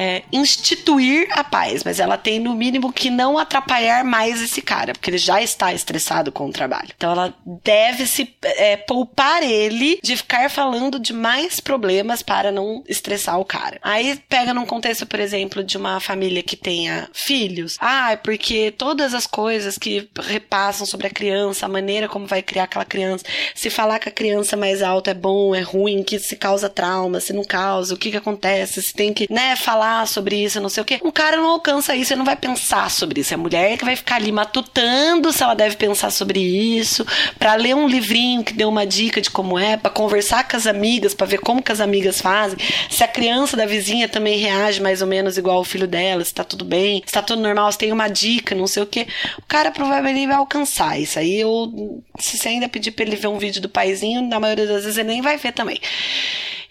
[0.00, 4.94] é, instituir a paz, mas ela tem no mínimo que não atrapalhar mais esse cara,
[4.94, 6.88] porque ele já está estressado com o trabalho.
[6.96, 12.82] Então ela deve se é, poupar ele de ficar falando de mais problemas para não
[12.88, 13.78] estressar o cara.
[13.82, 17.76] Aí pega num contexto, por exemplo, de uma família que tenha filhos.
[17.78, 22.40] Ah, é porque todas as coisas que repassam sobre a criança, a maneira como vai
[22.40, 26.18] criar aquela criança, se falar que a criança mais alta é bom, é ruim, que
[26.18, 29.89] se causa trauma, se não causa, o que que acontece, se tem que, né, falar
[30.06, 31.00] sobre isso, não sei o quê.
[31.04, 33.34] Um cara não alcança isso, ele não vai pensar sobre isso.
[33.34, 37.06] É a mulher que vai ficar ali matutando se ela deve pensar sobre isso,
[37.38, 40.66] pra ler um livrinho que deu uma dica de como é, pra conversar com as
[40.66, 44.80] amigas, pra ver como que as amigas fazem, se a criança da vizinha também reage
[44.80, 47.70] mais ou menos igual o filho dela, se tá tudo bem, se tá tudo normal,
[47.72, 49.06] se tem uma dica, não sei o quê.
[49.38, 51.40] O cara provavelmente vai alcançar isso aí.
[51.40, 54.84] Eu, se você ainda pedir pra ele ver um vídeo do paizinho, na maioria das
[54.84, 55.80] vezes ele nem vai ver também.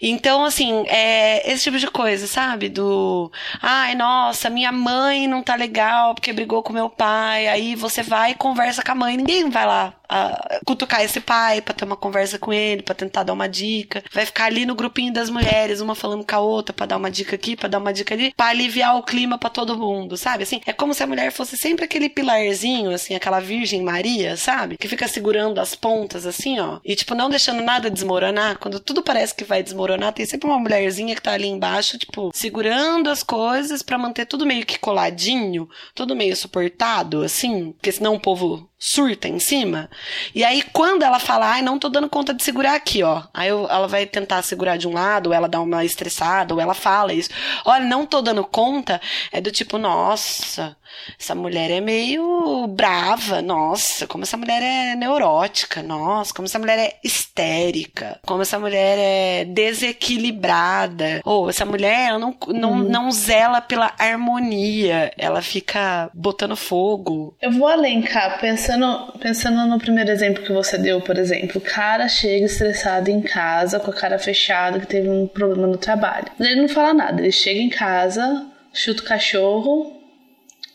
[0.00, 2.68] Então, assim, é esse tipo de coisa, sabe?
[2.68, 7.48] Do, ai, nossa, minha mãe não tá legal porque brigou com meu pai.
[7.48, 9.16] Aí você vai e conversa com a mãe.
[9.16, 13.22] Ninguém vai lá ah, cutucar esse pai pra ter uma conversa com ele, pra tentar
[13.22, 14.02] dar uma dica.
[14.12, 17.10] Vai ficar ali no grupinho das mulheres, uma falando com a outra pra dar uma
[17.10, 20.42] dica aqui, pra dar uma dica ali, pra aliviar o clima pra todo mundo, sabe?
[20.42, 24.76] Assim, é como se a mulher fosse sempre aquele pilarzinho, assim, aquela Virgem Maria, sabe?
[24.76, 26.80] Que fica segurando as pontas, assim, ó.
[26.84, 28.58] E, tipo, não deixando nada desmoronar.
[28.58, 32.30] Quando tudo parece que vai desmoronar, tem sempre uma mulherzinha que tá ali embaixo, tipo,
[32.34, 37.72] segurando as coisas pra manter tudo meio que coladinho, tudo meio suportado, assim.
[37.72, 39.90] Porque senão o povo surta em cima.
[40.34, 43.24] E aí, quando ela fala, ai, não tô dando conta de segurar aqui, ó.
[43.34, 46.60] Aí eu, ela vai tentar segurar de um lado, ou ela dá uma estressada, ou
[46.60, 47.28] ela fala isso.
[47.64, 49.00] Olha, não tô dando conta.
[49.30, 50.76] É do tipo, nossa,
[51.18, 56.78] essa mulher é meio brava, nossa, como essa mulher é neurótica, nossa, como essa mulher
[56.78, 61.20] é histérica, como essa mulher é desequilibrada.
[61.24, 62.88] Ou essa mulher não, não, Uhum.
[62.88, 67.36] não zela pela harmonia, ela fica botando fogo.
[67.40, 71.58] Eu vou além, cá, pensando, pensando no primeiro exemplo que você deu, por exemplo.
[71.58, 75.76] O cara chega estressado em casa, com a cara fechada, que teve um problema no
[75.76, 76.26] trabalho.
[76.38, 79.99] Ele não fala nada, ele chega em casa, chuta o cachorro,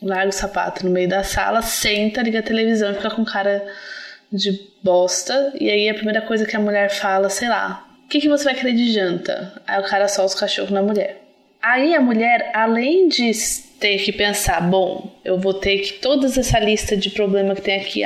[0.02, 3.66] larga o sapato no meio da sala, senta, liga a televisão e fica com cara
[4.32, 5.52] de bosta.
[5.58, 8.44] E aí a primeira coisa que a mulher fala, sei lá, o que, que você
[8.44, 9.52] vai querer de janta?
[9.66, 11.22] Aí o cara solta o cachorro na mulher.
[11.62, 13.32] Aí a mulher, além de
[13.80, 17.80] ter que pensar, bom, eu vou ter que toda essa lista de problema que tem
[17.80, 18.02] aqui,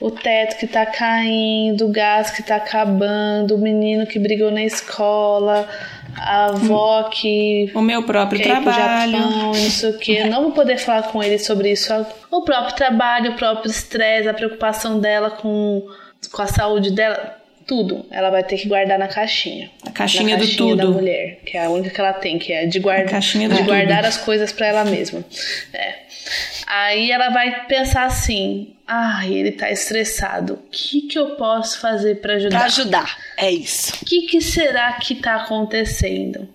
[0.00, 4.62] o teto que tá caindo, o gás que tá acabando, o menino que brigou na
[4.62, 5.68] escola,
[6.16, 9.12] a avó que O meu próprio trabalho.
[9.12, 10.24] Japão não sei o que.
[10.24, 11.92] Não vou poder falar com ele sobre isso.
[12.30, 15.86] O próprio trabalho, o próprio estresse, a preocupação dela com,
[16.32, 18.04] com a saúde dela, tudo.
[18.10, 19.70] Ela vai ter que guardar na caixinha.
[19.86, 20.94] A caixinha na do caixinha da tudo.
[20.94, 23.98] mulher, que é a única que ela tem, que é de, guarda, do de guardar
[23.98, 24.06] tudo.
[24.08, 25.22] as coisas pra ela mesma.
[25.72, 26.07] É.
[26.66, 30.54] Aí ela vai pensar assim: ai, ele tá estressado.
[30.54, 32.58] O que, que eu posso fazer pra ajudar?
[32.58, 33.18] Pra ajudar.
[33.36, 33.92] É isso.
[34.02, 36.48] O que, que será que tá acontecendo?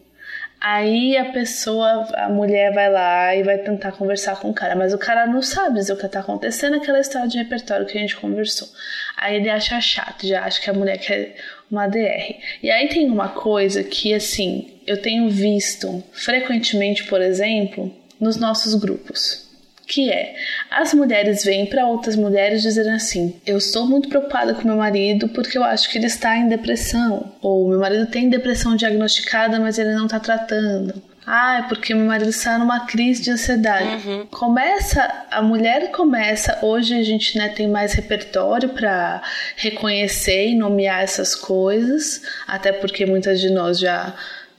[0.65, 4.93] Aí a pessoa, a mulher vai lá e vai tentar conversar com o cara, mas
[4.93, 8.01] o cara não sabe dizer o que tá acontecendo, aquela história de repertório que a
[8.01, 8.69] gente conversou.
[9.17, 11.36] Aí ele acha chato, já acha que a mulher quer
[11.69, 12.38] uma DR.
[12.62, 18.73] E aí tem uma coisa que, assim, eu tenho visto frequentemente, por exemplo, nos nossos
[18.73, 19.42] grupos
[19.86, 20.36] que é
[20.72, 25.28] as mulheres vêm para outras mulheres dizendo assim: eu estou muito preocupada com meu marido
[25.30, 29.78] porque eu acho que ele está em depressão, ou meu marido tem depressão diagnosticada, mas
[29.78, 31.02] ele não está tratando.
[31.26, 33.88] Ah, é porque meu marido está numa crise de ansiedade.
[34.30, 39.22] Começa, a mulher começa, hoje a gente né, tem mais repertório para
[39.56, 44.13] reconhecer e nomear essas coisas, até porque muitas de nós já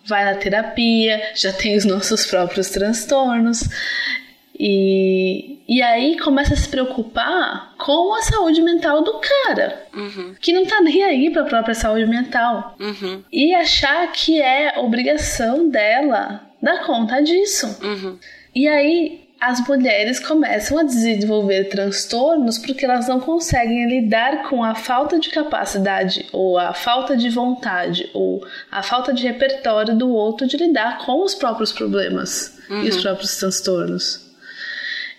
[0.06, 3.68] vai na terapia, já tem os nossos próprios transtornos.
[4.58, 9.86] E, e aí começa a se preocupar com a saúde mental do cara,
[10.40, 12.76] que não tá nem aí pra própria saúde mental.
[13.32, 17.66] E achar que é obrigação dela dar conta disso.
[18.54, 24.74] E aí as mulheres começam a desenvolver transtornos porque elas não conseguem lidar com a
[24.74, 30.46] falta de capacidade ou a falta de vontade ou a falta de repertório do outro
[30.46, 34.24] de lidar com os próprios problemas e os próprios transtornos.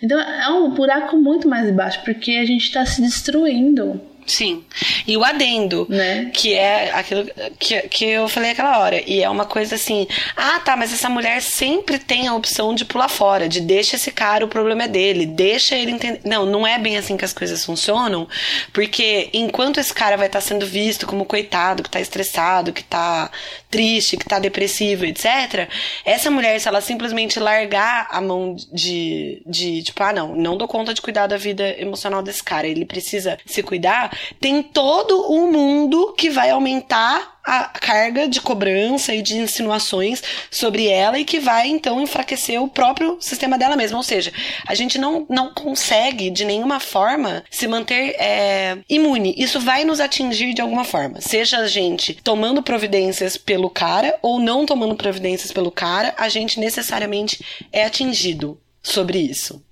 [0.02, 4.00] Então é um buraco muito mais baixo porque a gente está se destruindo.
[4.26, 4.64] Sim.
[5.06, 6.30] E o adendo, Né?
[6.32, 7.26] que é aquilo
[7.58, 9.02] que, que eu falei aquela hora.
[9.06, 12.84] E é uma coisa assim: ah, tá, mas essa mulher sempre tem a opção de
[12.84, 16.20] pular fora, de deixa esse cara, o problema é dele, deixa ele entender.
[16.24, 18.28] Não, não é bem assim que as coisas funcionam,
[18.72, 23.30] porque enquanto esse cara vai estar sendo visto como coitado, que tá estressado, que tá
[23.70, 25.68] triste, que tá depressivo, etc.,
[26.04, 30.66] essa mulher, se ela simplesmente largar a mão de, de tipo, ah, não, não dou
[30.66, 35.50] conta de cuidar da vida emocional desse cara, ele precisa se cuidar, tem todo um
[35.50, 41.38] mundo que vai aumentar a carga de cobrança e de insinuações sobre ela e que
[41.38, 43.96] vai então enfraquecer o próprio sistema dela mesma.
[43.96, 44.32] Ou seja,
[44.66, 49.34] a gente não, não consegue de nenhuma forma se manter é, imune.
[49.36, 51.20] Isso vai nos atingir de alguma forma.
[51.20, 56.58] Seja a gente tomando providências pelo cara ou não tomando providências pelo cara, a gente
[56.58, 59.65] necessariamente é atingido sobre isso.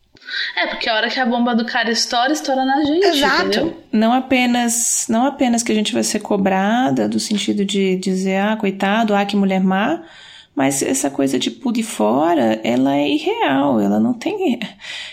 [0.57, 3.07] É, porque a hora que a bomba do cara estoura, estoura na gente.
[3.07, 3.47] Exato.
[3.47, 3.85] Entendeu?
[3.92, 8.57] Não apenas, não apenas que a gente vai ser cobrada do sentido de dizer, ah,
[8.57, 10.03] coitado, ah, que mulher má,
[10.55, 14.61] mas essa coisa de por de fora, ela é irreal, ela não tem.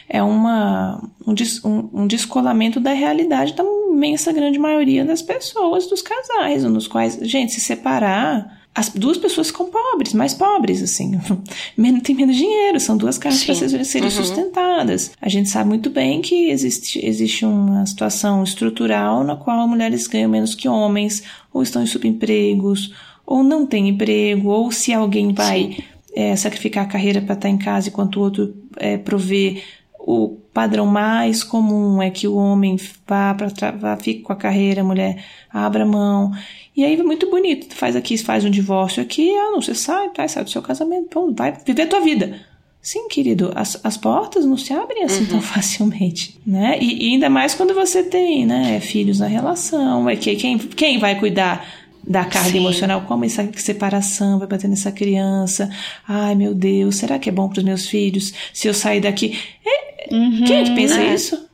[0.08, 5.88] É uma, um, des- um, um descolamento da realidade da imensa grande maioria das pessoas,
[5.88, 8.61] dos casais, nos quais, gente, se separar.
[8.74, 11.20] As duas pessoas ficam pobres, mais pobres, assim.
[11.76, 15.12] Menos, tem menos dinheiro, são duas casas para serem serem sustentadas.
[15.22, 20.30] A gente sabe muito bem que existe, existe uma situação estrutural na qual mulheres ganham
[20.30, 22.94] menos que homens, ou estão em subempregos,
[23.26, 25.78] ou não têm emprego, ou se alguém vai
[26.14, 29.64] é, sacrificar a carreira para estar em casa enquanto o outro é, provê.
[30.00, 32.76] O padrão mais comum é que o homem
[33.08, 36.32] vá para fique com a carreira, a mulher abra mão.
[36.76, 37.68] E aí é muito bonito.
[37.68, 40.62] Tu faz aqui, faz um divórcio aqui, ah, não, você sai, tá, sai do seu
[40.62, 42.40] casamento, pronto, vai viver a tua vida.
[42.82, 46.80] Sim, querido, as, as portas não se abrem assim tão facilmente, né?
[46.82, 50.98] E, e ainda mais quando você tem, né, filhos na relação, é que quem, quem
[50.98, 51.64] vai cuidar
[52.08, 52.58] da carga Sim.
[52.58, 55.70] emocional, como essa separação vai bater nessa criança?
[56.08, 59.38] Ai, meu Deus, será que é bom para os meus filhos se eu sair daqui?
[59.64, 61.14] É, quem é que pensa é.
[61.14, 61.51] isso?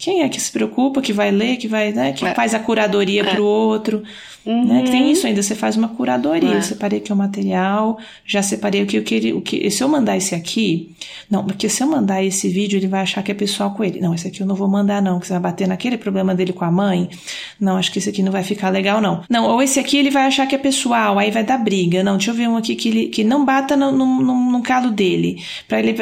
[0.00, 2.32] Quem é que se preocupa, que vai ler, que vai, né, que É.
[2.34, 4.02] faz a curadoria pro outro?
[4.46, 4.84] Né?
[4.84, 6.54] Que tem isso ainda, você faz uma curadoria.
[6.54, 6.56] É.
[6.56, 9.36] Eu separei aqui o material, já separei o que eu queria.
[9.36, 10.94] O que, se eu mandar esse aqui,
[11.30, 14.00] não, porque se eu mandar esse vídeo, ele vai achar que é pessoal com ele.
[14.00, 16.54] Não, esse aqui eu não vou mandar, não, que você vai bater naquele problema dele
[16.54, 17.10] com a mãe.
[17.60, 19.22] Não, acho que esse aqui não vai ficar legal, não.
[19.28, 22.02] Não, ou esse aqui ele vai achar que é pessoal, aí vai dar briga.
[22.02, 24.62] Não, deixa eu ver um aqui que, ele, que não bata no, no, no, no
[24.62, 25.42] calo dele.
[25.68, 25.94] Pra ele.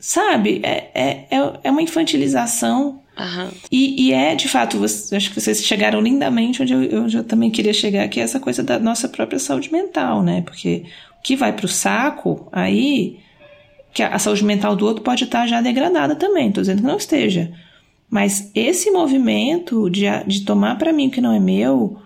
[0.00, 0.60] Sabe?
[0.64, 3.50] É, é, é- é uma infantilização Aham.
[3.72, 7.24] e, e é, de fato, você- acho que vocês chegaram lindamente onde eu, onde eu
[7.24, 10.42] também queria chegar, que é essa coisa da nossa própria saúde mental, né?
[10.42, 10.82] Porque
[11.18, 13.18] o que vai pro saco, aí,
[13.94, 16.86] que a, a saúde mental do outro pode estar já degradada também, tô dizendo que
[16.86, 17.50] não esteja.
[18.10, 21.96] Mas esse movimento de, de tomar para mim o que não é meu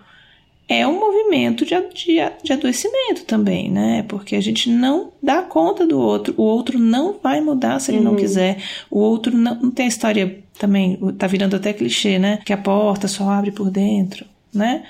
[0.67, 4.05] é um movimento de, de, de adoecimento também, né?
[4.07, 7.99] Porque a gente não dá conta do outro, o outro não vai mudar se ele
[7.99, 8.57] não quiser,
[8.89, 12.39] o outro não, não tem a história também, tá virando até clichê, né?
[12.45, 14.83] Que a porta só abre por dentro, né?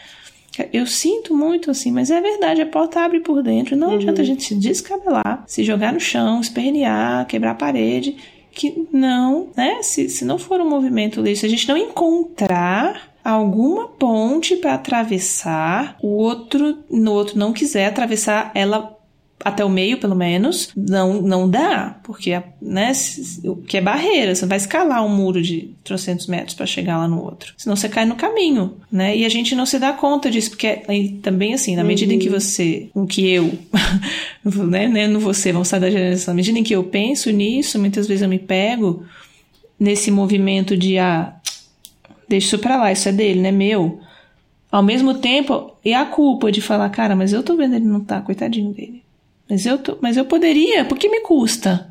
[0.73, 3.75] Eu sinto muito assim, mas é verdade, a porta abre por dentro.
[3.75, 8.17] Não adianta a gente se descabelar, se jogar no chão, espernear, quebrar a parede.
[8.51, 9.81] Que não, né?
[9.81, 14.73] Se, se não for um movimento desse, se a gente não encontrar alguma ponte para
[14.73, 18.97] atravessar, o outro, no outro não quiser atravessar ela
[19.43, 22.31] até o meio, pelo menos, não, não dá, porque
[22.61, 22.91] né,
[23.43, 27.07] o que é barreira, você vai escalar um muro de trocentos metros para chegar lá
[27.07, 27.53] no outro.
[27.57, 29.15] Senão você cai no caminho, né?
[29.15, 32.19] E a gente não se dá conta disso, porque aí também assim, na medida em
[32.19, 33.57] que você, o que eu,
[34.67, 37.79] né, né, no você, vamos sair da geração, na medida em que eu penso nisso,
[37.79, 39.05] muitas vezes eu me pego
[39.79, 41.33] nesse movimento de ah,
[42.29, 43.99] deixa isso pra lá, isso é dele, não é meu.
[44.71, 47.99] Ao mesmo tempo, e a culpa de falar, cara, mas eu tô vendo ele não
[47.99, 49.00] tá, coitadinho dele.
[49.51, 51.89] Mas eu, tô, mas eu poderia, porque me custa.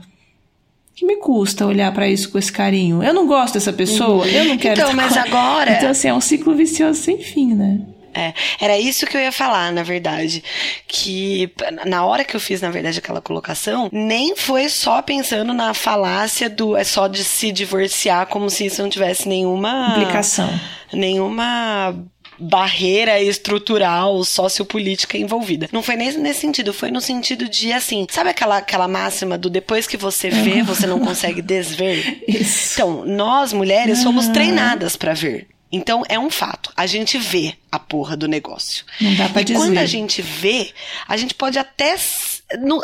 [0.96, 3.02] Que me custa olhar pra isso com esse carinho.
[3.02, 4.80] Eu não gosto dessa pessoa, eu não quero.
[4.80, 7.80] Então, mas agora- Então, assim, é um ciclo vicioso sem fim, né?
[8.14, 10.42] É, era isso que eu ia falar, na verdade.
[10.88, 11.52] Que
[11.86, 16.48] na hora que eu fiz, na verdade, aquela colocação, nem foi só pensando na falácia
[16.50, 20.50] do é só de se divorciar, como se isso não tivesse nenhuma Implicação.
[20.92, 21.94] nenhuma
[22.40, 25.68] barreira estrutural sociopolítica envolvida.
[25.72, 29.50] Não foi nem nesse sentido, foi no sentido de assim, sabe aquela aquela máxima do
[29.50, 32.22] depois que você vê, você não consegue desver?
[32.26, 32.74] Isso.
[32.74, 35.48] Então, nós mulheres somos treinadas pra ver.
[35.72, 36.72] Então é um fato.
[36.76, 38.84] A gente vê a porra do negócio.
[39.00, 39.78] Não dá pra e quando desver.
[39.78, 40.70] a gente vê,
[41.06, 41.96] a gente pode até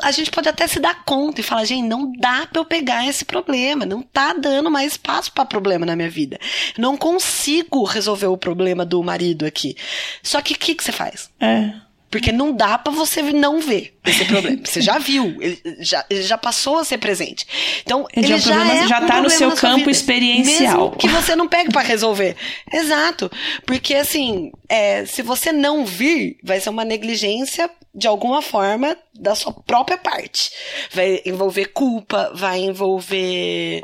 [0.03, 3.07] a gente pode até se dar conta e falar, gente, não dá pra eu pegar
[3.07, 6.39] esse problema, não tá dando mais espaço pra problema na minha vida.
[6.79, 9.77] Não consigo resolver o problema do marido aqui.
[10.23, 11.31] Só que o que, que você faz?
[11.41, 11.86] É.
[12.11, 14.61] Porque não dá pra você não ver esse problema.
[14.65, 17.45] Você já viu, ele já, ele já passou a ser presente.
[17.83, 19.91] Então, Ele ele, é um já problema- é já um tá no seu campo vida.
[19.91, 20.79] experiencial.
[20.91, 22.37] Mesmo que você não pegue pra resolver.
[22.73, 23.31] Exato.
[23.67, 29.35] Porque, assim, é, se você não vir, vai ser uma negligência de alguma forma da
[29.35, 30.51] sua própria parte.
[30.93, 33.83] Vai envolver culpa, vai envolver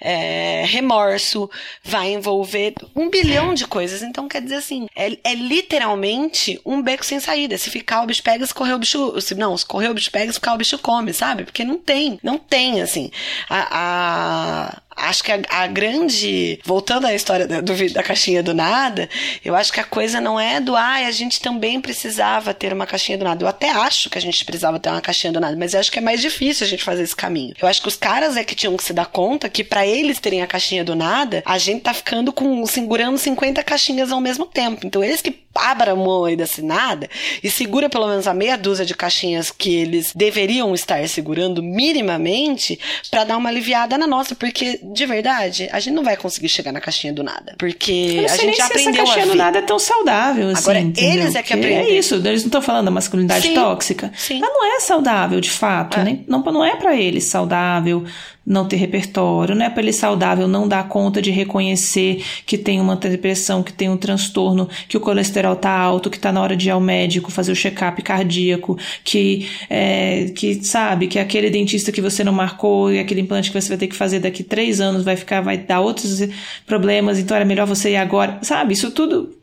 [0.00, 1.50] é, remorso,
[1.82, 4.02] vai envolver um bilhão de coisas.
[4.02, 7.56] Então, quer dizer assim, é, é literalmente um beco sem saída.
[7.56, 9.20] Se ficar, o bicho pega, se correr, o bicho.
[9.20, 11.44] Se, não, se correr, o bicho pega, se ficar, o bicho come, sabe?
[11.44, 13.10] Porque não tem, não tem, assim.
[13.50, 16.58] A, a- acho que a, a grande.
[16.64, 19.08] Voltando à história da, do da caixinha do nada,
[19.44, 20.76] eu acho que a coisa não é do.
[20.76, 23.44] Ai, a gente também precisava ter uma caixinha do nada.
[23.44, 25.90] Eu até acho que a gente precisava ter uma caixinha do nada, mas eu acho
[25.90, 27.54] que é mais difícil a gente fazer esse caminho.
[27.60, 30.18] Eu acho que os caras é que tinham que se dar conta que pra eles
[30.18, 34.46] terem a caixinha do nada, a gente tá ficando com segurando 50 caixinhas ao mesmo
[34.46, 34.86] tempo.
[34.86, 37.08] Então eles que abram a mão aí desse nada
[37.42, 42.78] e segura pelo menos a meia dúzia de caixinhas que eles deveriam estar segurando minimamente
[43.10, 46.72] pra dar uma aliviada na nossa, porque de verdade, a gente não vai conseguir chegar
[46.72, 49.78] na caixinha do nada, porque a gente já aprendeu a caixinha do nada é tão
[49.78, 50.62] saudável assim.
[50.62, 51.22] Agora, entendeu?
[51.22, 51.94] eles é que Porque aprendem.
[51.94, 54.12] É isso, eles não estão falando da masculinidade Sim, tóxica.
[54.16, 54.38] sim.
[54.42, 55.98] Ela não é saudável, de fato.
[55.98, 56.04] É.
[56.04, 58.04] Nem, não, não é pra eles saudável
[58.46, 62.80] não ter repertório, não é pra ele saudável não dar conta de reconhecer que tem
[62.80, 66.56] uma depressão, que tem um transtorno, que o colesterol tá alto, que tá na hora
[66.56, 71.90] de ir ao médico fazer o check-up cardíaco, que, é, que sabe, que aquele dentista
[71.90, 74.80] que você não marcou e aquele implante que você vai ter que fazer daqui três
[74.80, 76.20] anos vai ficar, vai dar outros
[76.66, 78.74] problemas, então era melhor você ir agora, sabe?
[78.74, 79.34] Isso tudo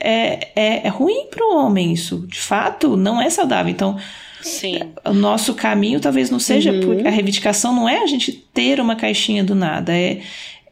[0.00, 2.26] é, é, é ruim para o homem isso.
[2.26, 3.70] De fato, não é saudável.
[3.70, 3.96] Então,
[4.40, 4.92] Sim.
[5.04, 6.72] O nosso caminho talvez não seja.
[6.72, 7.06] Uhum.
[7.06, 9.92] A reivindicação não é a gente ter uma caixinha do nada.
[9.96, 10.20] É,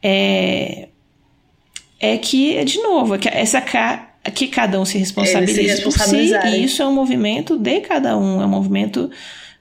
[0.02, 0.88] é,
[1.98, 3.60] é que, de novo, é que essa
[4.34, 6.32] que cada um se responsabilize por si.
[6.46, 8.40] E isso é um movimento de cada um.
[8.42, 9.10] É um movimento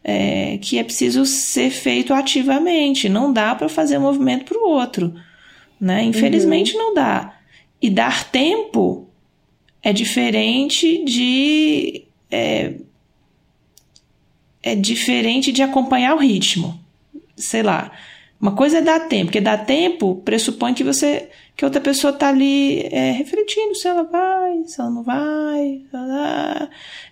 [0.04, 3.10] é, que é preciso ser feito ativamente.
[3.10, 5.14] Não dá para fazer um movimento para o outro.
[5.80, 6.04] Né?
[6.04, 6.80] Infelizmente uhum.
[6.80, 7.34] não dá.
[7.82, 9.08] E dar tempo
[9.84, 12.06] é diferente de.
[12.32, 12.74] É,
[14.66, 16.78] é diferente de acompanhar o ritmo.
[17.38, 17.92] Sei lá.
[18.42, 22.28] Uma coisa é dar tempo, porque dar tempo pressupõe que você que outra pessoa está
[22.28, 25.82] ali é, refletindo se ela vai, se ela não vai.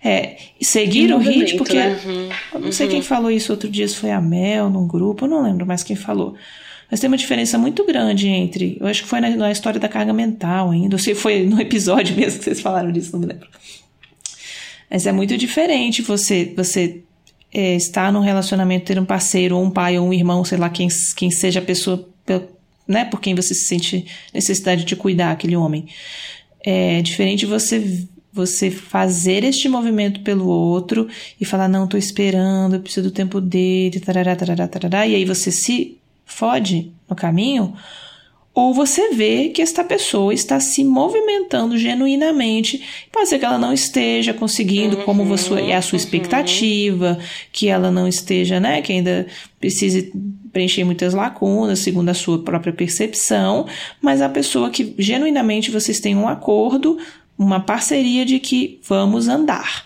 [0.02, 1.98] É, seguir o ritmo, porque né?
[2.04, 3.02] uhum, eu não sei quem uhum.
[3.02, 5.96] falou isso outro dia, se foi a Mel num grupo, eu não lembro mais quem
[5.96, 6.34] falou.
[6.90, 8.76] Mas tem uma diferença muito grande entre.
[8.78, 10.94] Eu acho que foi na, na história da carga mental ainda.
[10.94, 13.48] Ou se foi no episódio mesmo que vocês falaram disso, não me lembro.
[14.90, 17.02] Mas é muito diferente você, você
[17.54, 20.68] é, estar num relacionamento, ter um parceiro, ou um pai, ou um irmão, sei lá,
[20.68, 22.06] quem, quem seja a pessoa
[22.86, 25.86] né, por quem você se sente necessidade de cuidar, aquele homem.
[26.60, 31.06] É diferente você você fazer este movimento pelo outro
[31.40, 35.24] e falar, não, tô esperando, eu preciso do tempo dele, tarará, tarará, tarará, e aí
[35.24, 37.76] você se fode no caminho,
[38.54, 42.80] ou você vê que esta pessoa está se movimentando genuinamente.
[43.10, 46.04] Pode ser que ela não esteja conseguindo uhum, como você, é a sua uhum.
[46.04, 47.18] expectativa,
[47.50, 49.26] que ela não esteja, né, que ainda
[49.58, 50.12] precise
[50.52, 53.66] preencher muitas lacunas, segundo a sua própria percepção,
[54.00, 56.96] mas a pessoa que genuinamente vocês têm um acordo,
[57.36, 59.84] uma parceria de que vamos andar.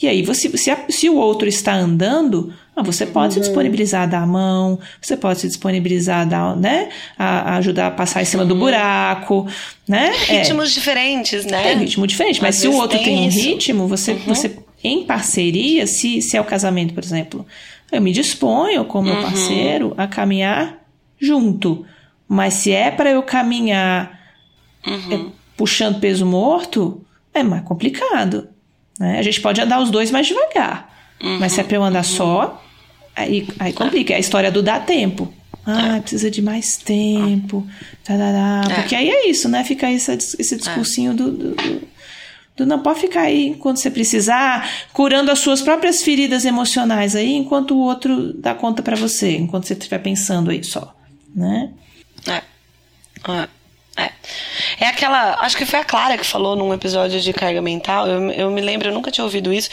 [0.00, 3.44] E aí, você, se, se o outro está andando, ah, você pode se uhum.
[3.44, 7.86] disponibilizar a dar a mão, você pode se disponibilizar a, dar, né, a, a ajudar
[7.86, 9.46] a passar em cima do buraco,
[9.86, 10.12] né?
[10.28, 10.38] É.
[10.38, 11.72] Ritmos é, diferentes, né?
[11.72, 14.18] É ritmo diferente, mas Às se o outro tem, tem um ritmo, você, uhum.
[14.26, 17.46] você em parceria, se, se é o casamento, por exemplo,
[17.90, 19.22] eu me disponho com meu uhum.
[19.22, 20.78] parceiro a caminhar
[21.18, 21.86] junto.
[22.28, 24.20] Mas se é para eu caminhar
[24.86, 25.28] uhum.
[25.28, 28.48] é, puxando peso morto, é mais complicado.
[28.98, 29.18] Né?
[29.18, 30.93] A gente pode andar os dois mais devagar.
[31.24, 31.38] Uhum.
[31.38, 32.62] Mas se é para eu andar só,
[33.16, 34.12] aí, aí complica.
[34.12, 35.32] É a história do dar tempo.
[35.66, 36.00] Ah, é.
[36.00, 37.66] precisa de mais tempo.
[38.04, 38.62] Tarará.
[38.70, 38.74] É.
[38.74, 39.64] Porque aí é isso, né?
[39.64, 41.14] Fica esse, esse discursinho é.
[41.14, 41.54] do, do,
[42.56, 47.32] do, não pode ficar aí enquanto você precisar, curando as suas próprias feridas emocionais aí,
[47.32, 50.94] enquanto o outro dá conta para você, enquanto você estiver pensando aí só,
[51.34, 51.72] né?
[52.26, 52.42] É.
[53.32, 53.48] é.
[53.96, 54.10] É.
[54.80, 55.34] É aquela.
[55.40, 58.08] Acho que foi a Clara que falou num episódio de carga mental.
[58.08, 59.70] Eu, eu me lembro, eu nunca tinha ouvido isso.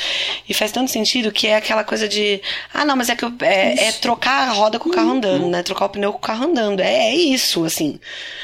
[0.48, 2.42] E faz tanto sentido que é aquela coisa de.
[2.74, 5.48] Ah, não, mas é que eu, é, é, trocar a roda com o carro andando,
[5.48, 5.64] né?
[5.64, 6.82] Trocar o pneu com o carro andando.
[6.82, 8.00] É, é isso, assim.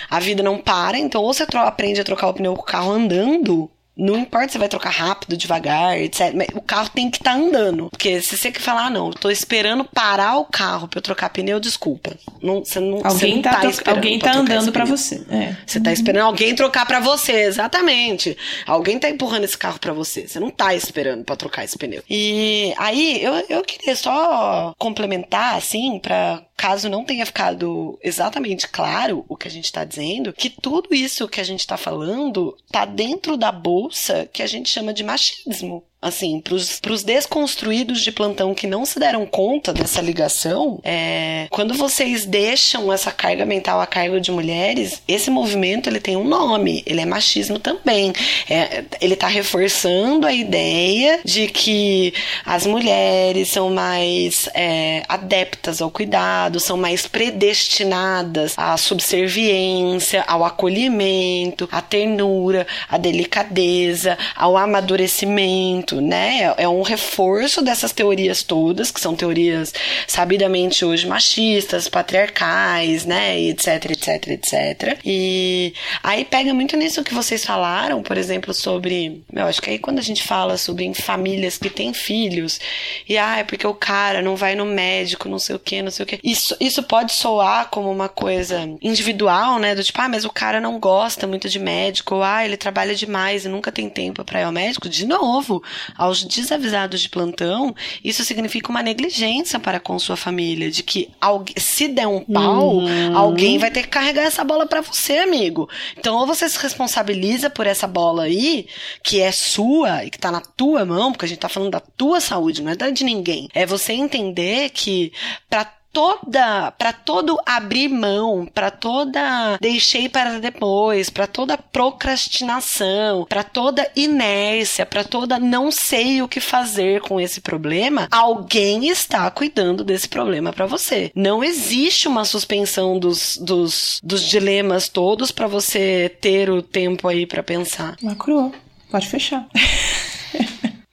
[0.09, 2.91] A vida não para, então ou você aprende a trocar o pneu com o carro
[2.91, 6.33] andando, não importa se vai trocar rápido, devagar, etc.
[6.53, 7.89] o carro tem que estar tá andando.
[7.89, 11.01] Porque se você quer falar, ah, não, eu tô esperando parar o carro pra eu
[11.01, 12.15] trocar pneu, desculpa.
[12.41, 13.95] Não, você não, alguém você não tá, tá esperando.
[13.95, 15.25] Alguém tá andando para você.
[15.29, 15.55] É.
[15.65, 18.37] Você tá esperando alguém trocar para você, exatamente.
[18.65, 20.27] Alguém tá empurrando esse carro para você.
[20.27, 22.03] Você não tá esperando para trocar esse pneu.
[22.09, 29.23] E aí, eu, eu queria só complementar, assim, para caso não tenha ficado exatamente claro
[29.29, 32.83] o que a gente está dizendo, que tudo isso que a gente está falando está
[32.83, 36.53] dentro da bolsa que a gente chama de machismo assim, para
[36.93, 42.93] os desconstruídos de plantão que não se deram conta dessa ligação, é, quando vocês deixam
[42.93, 47.05] essa carga mental a cargo de mulheres, esse movimento ele tem um nome, ele é
[47.05, 48.13] machismo também.
[48.47, 52.13] É, ele está reforçando a ideia de que
[52.45, 61.67] as mulheres são mais é, adeptas ao cuidado, são mais predestinadas à subserviência, ao acolhimento,
[61.71, 66.53] à ternura, à delicadeza, ao amadurecimento né?
[66.57, 69.73] É um reforço dessas teorias todas, que são teorias
[70.07, 73.39] sabidamente hoje machistas, patriarcais, né?
[73.39, 74.99] etc, etc, etc.
[75.05, 75.73] E
[76.03, 79.23] aí pega muito nisso que vocês falaram, por exemplo, sobre.
[79.33, 82.59] Eu acho que aí quando a gente fala sobre famílias que têm filhos,
[83.07, 85.91] e ah, é porque o cara não vai no médico, não sei o que, não
[85.91, 86.19] sei o que.
[86.23, 89.75] Isso, isso pode soar como uma coisa individual, né?
[89.75, 92.95] Do tipo, ah, mas o cara não gosta muito de médico, ou ah, ele trabalha
[92.95, 94.89] demais e nunca tem tempo para ir ao médico.
[94.89, 95.63] De novo,
[95.97, 101.09] aos desavisados de plantão, isso significa uma negligência para com sua família, de que
[101.57, 103.17] se der um pau, uhum.
[103.17, 105.69] alguém vai ter que carregar essa bola para você, amigo.
[105.97, 108.67] Então, ou você se responsabiliza por essa bola aí,
[109.03, 111.79] que é sua e que tá na tua mão, porque a gente tá falando da
[111.79, 113.49] tua saúde, não é da de ninguém.
[113.53, 115.11] É você entender que
[115.49, 123.43] para toda, para todo abrir mão, para toda deixei para depois, para toda procrastinação, para
[123.43, 129.83] toda inércia, para toda não sei o que fazer com esse problema, alguém está cuidando
[129.83, 131.11] desse problema para você.
[131.15, 137.25] Não existe uma suspensão dos, dos, dos dilemas todos para você ter o tempo aí
[137.25, 137.95] para pensar.
[138.03, 138.53] Lacrou.
[138.91, 139.47] Pode fechar.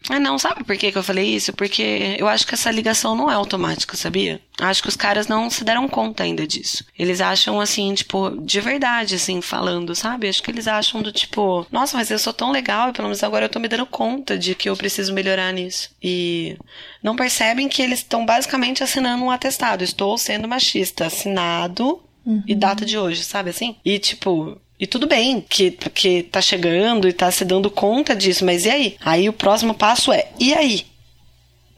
[0.08, 1.52] Ah, não, sabe por que, que eu falei isso?
[1.52, 4.40] Porque eu acho que essa ligação não é automática, sabia?
[4.60, 6.84] Acho que os caras não se deram conta ainda disso.
[6.98, 10.28] Eles acham assim, tipo, de verdade, assim, falando, sabe?
[10.28, 13.22] Acho que eles acham do tipo, nossa, mas eu sou tão legal e pelo menos
[13.22, 15.90] agora eu tô me dando conta de que eu preciso melhorar nisso.
[16.02, 16.56] E
[17.02, 19.82] não percebem que eles estão basicamente assinando um atestado.
[19.82, 21.06] Estou sendo machista.
[21.06, 22.42] Assinado uhum.
[22.46, 23.76] e data de hoje, sabe assim?
[23.84, 28.44] E tipo, e tudo bem que, que tá chegando e tá se dando conta disso,
[28.44, 28.96] mas e aí?
[29.04, 30.86] Aí o próximo passo é: e aí?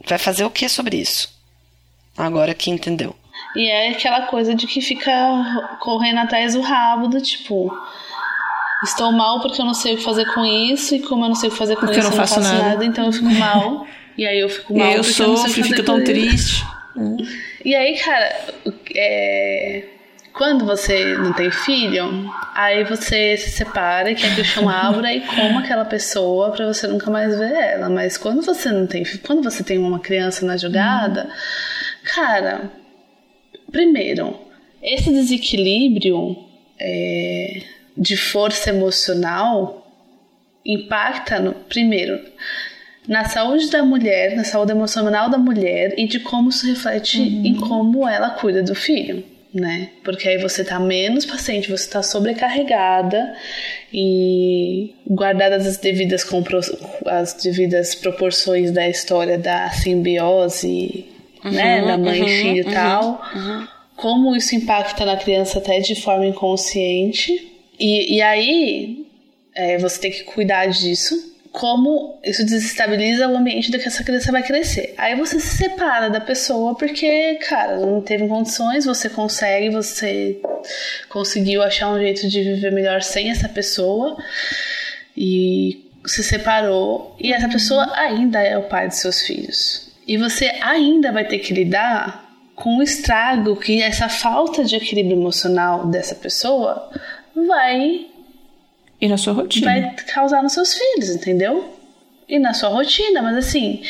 [0.07, 1.29] Vai fazer o que sobre isso?
[2.17, 3.15] Agora que entendeu.
[3.55, 5.11] E é aquela coisa de que fica
[5.79, 7.71] correndo atrás do rabo do tipo.
[8.83, 11.35] Estou mal porque eu não sei o que fazer com isso, e como eu não
[11.35, 12.69] sei o que fazer com porque isso, eu não faço, eu não faço nada.
[12.69, 12.85] nada.
[12.85, 13.87] então eu fico mal.
[14.17, 14.91] e aí eu fico mal.
[14.91, 16.63] eu sofro, fico tão triste.
[17.63, 18.53] E aí, cara,
[18.95, 19.96] é
[20.37, 25.11] quando você não tem filho, aí você se separa e quer que o chão abra
[25.11, 27.89] e coma aquela pessoa para você nunca mais ver ela.
[27.89, 31.29] Mas quando você não tem, quando você tem uma criança na jogada, uhum.
[32.03, 32.71] cara,
[33.71, 34.39] primeiro,
[34.81, 36.37] esse desequilíbrio
[36.79, 37.63] é,
[37.97, 39.91] de força emocional
[40.63, 42.19] impacta no primeiro
[43.07, 47.45] na saúde da mulher, na saúde emocional da mulher e de como isso reflete uhum.
[47.45, 49.89] em como ela cuida do filho né?
[50.03, 53.35] Porque aí você tá menos paciente, você tá sobrecarregada
[53.91, 56.25] e guardadas as devidas,
[57.05, 61.05] as devidas proporções da história da simbiose,
[61.43, 61.85] uhum, né?
[61.85, 63.21] Da mãe uhum, e filho e uhum, tal.
[63.35, 63.67] Uhum.
[63.95, 67.51] Como isso impacta na criança até de forma inconsciente.
[67.79, 69.07] E, e aí
[69.55, 74.31] é, você tem que cuidar disso como isso desestabiliza o ambiente do que essa criança
[74.31, 74.93] vai crescer.
[74.97, 80.39] Aí você se separa da pessoa porque, cara, não teve condições, você consegue, você
[81.09, 84.17] conseguiu achar um jeito de viver melhor sem essa pessoa
[85.15, 89.91] e se separou e essa pessoa ainda é o pai de seus filhos.
[90.07, 92.25] E você ainda vai ter que lidar
[92.55, 96.89] com o estrago que essa falta de equilíbrio emocional dessa pessoa
[97.35, 98.07] vai
[98.99, 99.71] e na sua rotina.
[99.71, 101.73] Vai causar nos seus filhos, entendeu?
[102.27, 103.81] E na sua rotina, mas assim,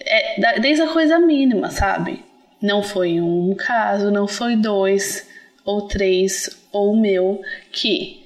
[0.00, 2.24] é, desde a coisa mínima, sabe?
[2.60, 5.28] Não foi um caso, não foi dois,
[5.64, 7.42] ou três, ou o meu,
[7.72, 8.24] que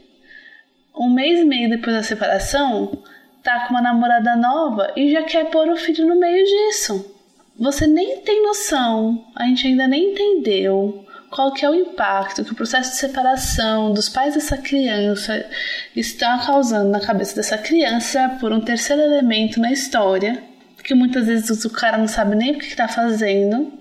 [0.96, 3.02] um mês e meio depois da separação,
[3.42, 7.16] tá com uma namorada nova e já quer pôr o filho no meio disso.
[7.58, 12.52] Você nem tem noção, a gente ainda nem entendeu qual que é o impacto que
[12.52, 15.46] o processo de separação dos pais dessa criança
[15.94, 20.42] está causando na cabeça dessa criança por um terceiro elemento na história,
[20.82, 23.72] que muitas vezes o cara não sabe nem o que está fazendo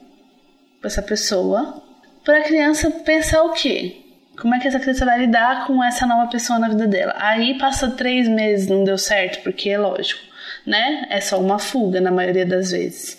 [0.80, 1.82] com essa pessoa,
[2.24, 3.98] para a criança pensar o quê?
[4.40, 7.14] Como é que essa criança vai lidar com essa nova pessoa na vida dela?
[7.18, 10.22] Aí passa três meses, não deu certo, porque é lógico,
[10.66, 11.08] né?
[11.10, 13.18] É só uma fuga na maioria das vezes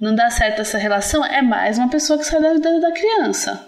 [0.00, 3.66] não dá certo essa relação, é mais uma pessoa que sai da vida da criança.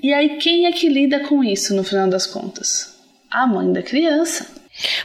[0.00, 2.94] E aí, quem é que lida com isso no final das contas?
[3.30, 4.46] A mãe da criança.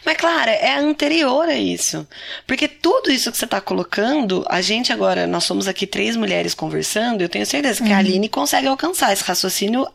[0.03, 2.07] Mas, Clara, é anterior a isso.
[2.45, 6.53] Porque tudo isso que você está colocando, a gente agora, nós somos aqui três mulheres
[6.53, 7.95] conversando, eu tenho certeza que uhum.
[7.95, 9.87] a Aline consegue alcançar esse raciocínio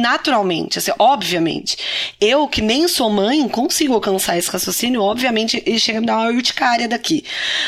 [0.00, 1.76] naturalmente, assim, obviamente.
[2.20, 6.18] Eu, que nem sou mãe, consigo alcançar esse raciocínio, obviamente, e chega a me dar
[6.18, 7.24] uma urticária daqui.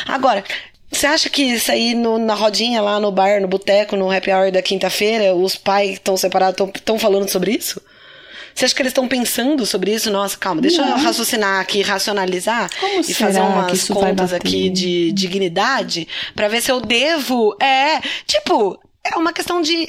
[0.07, 0.45] Agora,
[0.93, 4.31] você acha que isso aí no, na rodinha lá no bar, no boteco, no happy
[4.31, 7.81] hour da quinta-feira, os pais que estão separados estão falando sobre isso?
[8.55, 10.11] Você acha que eles estão pensando sobre isso?
[10.11, 10.91] Nossa, calma, deixa não.
[10.91, 16.71] eu raciocinar aqui, racionalizar Como e fazer umas contas aqui de dignidade para ver se
[16.71, 17.57] eu devo.
[17.61, 19.89] É, tipo, é uma questão de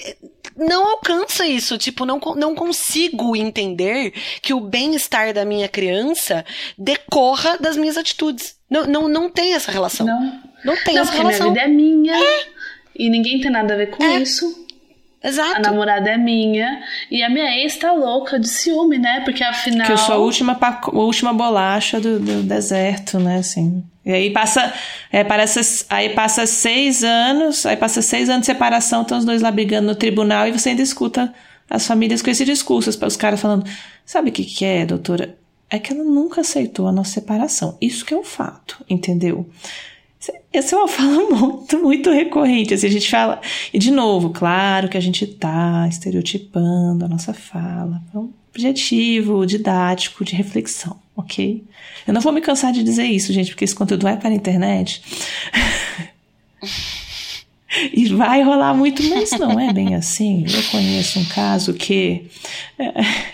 [0.55, 6.45] não alcança isso, tipo, não, não consigo entender que o bem-estar da minha criança
[6.77, 8.55] decorra das minhas atitudes.
[8.69, 10.05] Não, não, não tem essa relação.
[10.05, 10.52] Não.
[10.63, 11.51] Não tem não, essa relação.
[11.51, 12.15] Minha vida é minha.
[12.15, 12.45] É.
[12.95, 14.19] E ninguém tem nada a ver com é.
[14.19, 14.63] isso.
[15.23, 15.55] Exato.
[15.55, 16.83] A namorada é minha.
[17.09, 19.21] E a minha ex tá louca de ciúme, né?
[19.23, 19.87] Porque afinal.
[19.87, 23.37] Que eu sou a última, a última bolacha do, do deserto, né?
[23.37, 23.83] Assim.
[24.05, 24.73] E aí passa.
[25.11, 27.65] É, parece, aí passa seis anos.
[27.65, 30.69] Aí passa seis anos de separação, estão os dois lá brigando no tribunal e você
[30.69, 31.33] ainda escuta
[31.69, 33.65] as famílias com esse discurso, os caras falando:
[34.05, 35.37] sabe o que, que é, doutora?
[35.69, 37.77] É que ela nunca aceitou a nossa separação.
[37.81, 39.49] Isso que é um fato, entendeu?
[40.51, 42.73] Essa é uma fala muito, muito recorrente.
[42.73, 43.41] Assim, a gente fala.
[43.73, 48.01] E, de novo, claro que a gente tá estereotipando a nossa fala.
[48.13, 51.63] É um objetivo, didático, de reflexão, ok?
[52.07, 54.33] Eu não vou me cansar de dizer isso, gente, porque esse conteúdo vai para a
[54.33, 55.01] internet.
[57.91, 60.45] e vai rolar muito, mas não é bem assim.
[60.47, 62.27] Eu conheço um caso que.
[62.77, 63.32] É,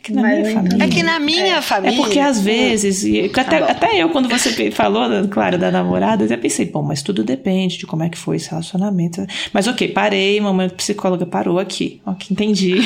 [0.00, 0.84] é que na Mas minha família.
[0.84, 1.96] É que na minha É família.
[1.96, 3.66] porque às vezes, e até, bom.
[3.66, 7.76] até eu, quando você falou, claro, da namorada, eu até pensei, bom, mas tudo depende
[7.78, 9.24] de como é que foi esse relacionamento.
[9.52, 12.00] Mas ok, parei, mamãe psicóloga parou aqui.
[12.06, 12.76] Ok, entendi.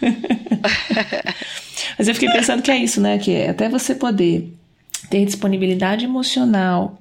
[1.98, 3.18] mas eu fiquei pensando que é isso, né?
[3.18, 4.52] Que é até você poder
[5.10, 6.98] ter disponibilidade emocional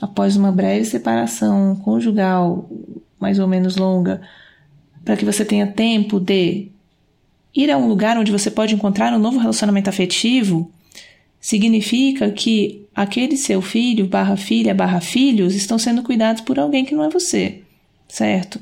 [0.00, 2.68] após uma breve separação conjugal,
[3.20, 4.20] mais ou menos longa,
[5.04, 6.71] para que você tenha tempo de
[7.54, 10.70] ir a um lugar onde você pode encontrar um novo relacionamento afetivo,
[11.40, 16.94] significa que aquele seu filho, barra filha, barra filhos, estão sendo cuidados por alguém que
[16.94, 17.60] não é você,
[18.08, 18.60] certo?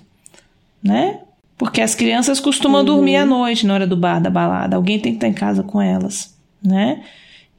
[0.83, 1.21] Né?
[1.59, 4.77] Porque as crianças costumam dormir à noite na hora do bar, da balada.
[4.77, 7.03] Alguém tem que estar em casa com elas, né?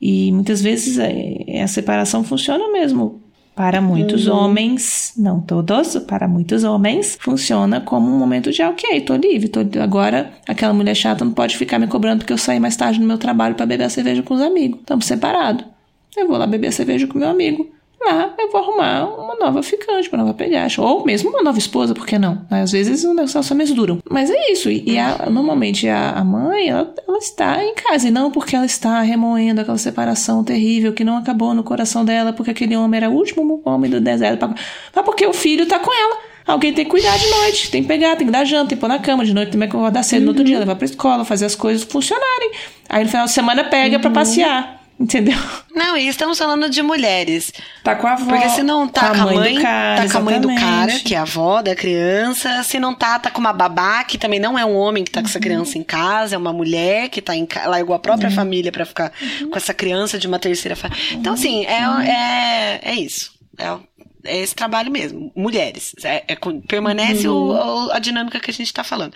[0.01, 3.20] E muitas vezes é, a separação funciona mesmo
[3.61, 9.01] para muitos homens, não todos, para muitos homens, funciona como um momento de, ah, ok,
[9.01, 12.59] tô livre, tô, agora aquela mulher chata não pode ficar me cobrando porque eu saí
[12.59, 14.79] mais tarde no meu trabalho para beber a cerveja com os amigos.
[14.79, 15.63] Estamos separados.
[16.17, 17.69] Eu vou lá beber a cerveja com meu amigo.
[18.03, 20.81] Lá eu vou arrumar uma nova ficante, uma nova pediatra.
[20.81, 22.41] Ou mesmo uma nova esposa, por que não?
[22.49, 23.99] Às vezes os relacionamentos duram.
[24.09, 24.69] Mas é isso.
[24.71, 28.07] E, e a- normalmente a, a mãe, ela, ela está em casa.
[28.07, 32.33] E não porque ela está remoendo aquela separação terrível que não acabou no coração dela,
[32.33, 34.49] porque aquele homem era o último homem do deserto.
[34.95, 36.17] Mas porque o filho está com ela.
[36.47, 38.81] Alguém tem que cuidar de noite, tem que pegar, tem que dar janta, tem que
[38.81, 41.23] pôr na cama, de noite tem que acordar cedo no outro dia, levar pra escola,
[41.23, 42.51] fazer as coisas funcionarem.
[42.89, 45.37] Aí no final de semana pega pra passear, entendeu?
[45.73, 47.51] Não, e estamos falando de mulheres.
[47.83, 48.25] Tá com a avó.
[48.25, 50.61] Porque se não tá com a mãe, do cara, tá com a mãe do cara,
[50.61, 51.03] exatamente.
[51.03, 52.63] que é a avó da criança.
[52.63, 55.21] Se não tá, tá com uma babá, que também não é um homem que tá
[55.21, 58.29] com essa criança em casa, é uma mulher que tá em casa, largou a própria
[58.29, 59.11] família pra ficar
[59.49, 61.03] com essa criança de uma terceira família.
[61.13, 63.31] Então, assim, é, é, é isso.
[63.57, 63.77] É,
[64.25, 65.31] é esse trabalho mesmo.
[65.35, 65.93] Mulheres.
[66.03, 67.51] É, é permanece o-
[67.87, 69.13] o- a dinâmica que a gente tá falando.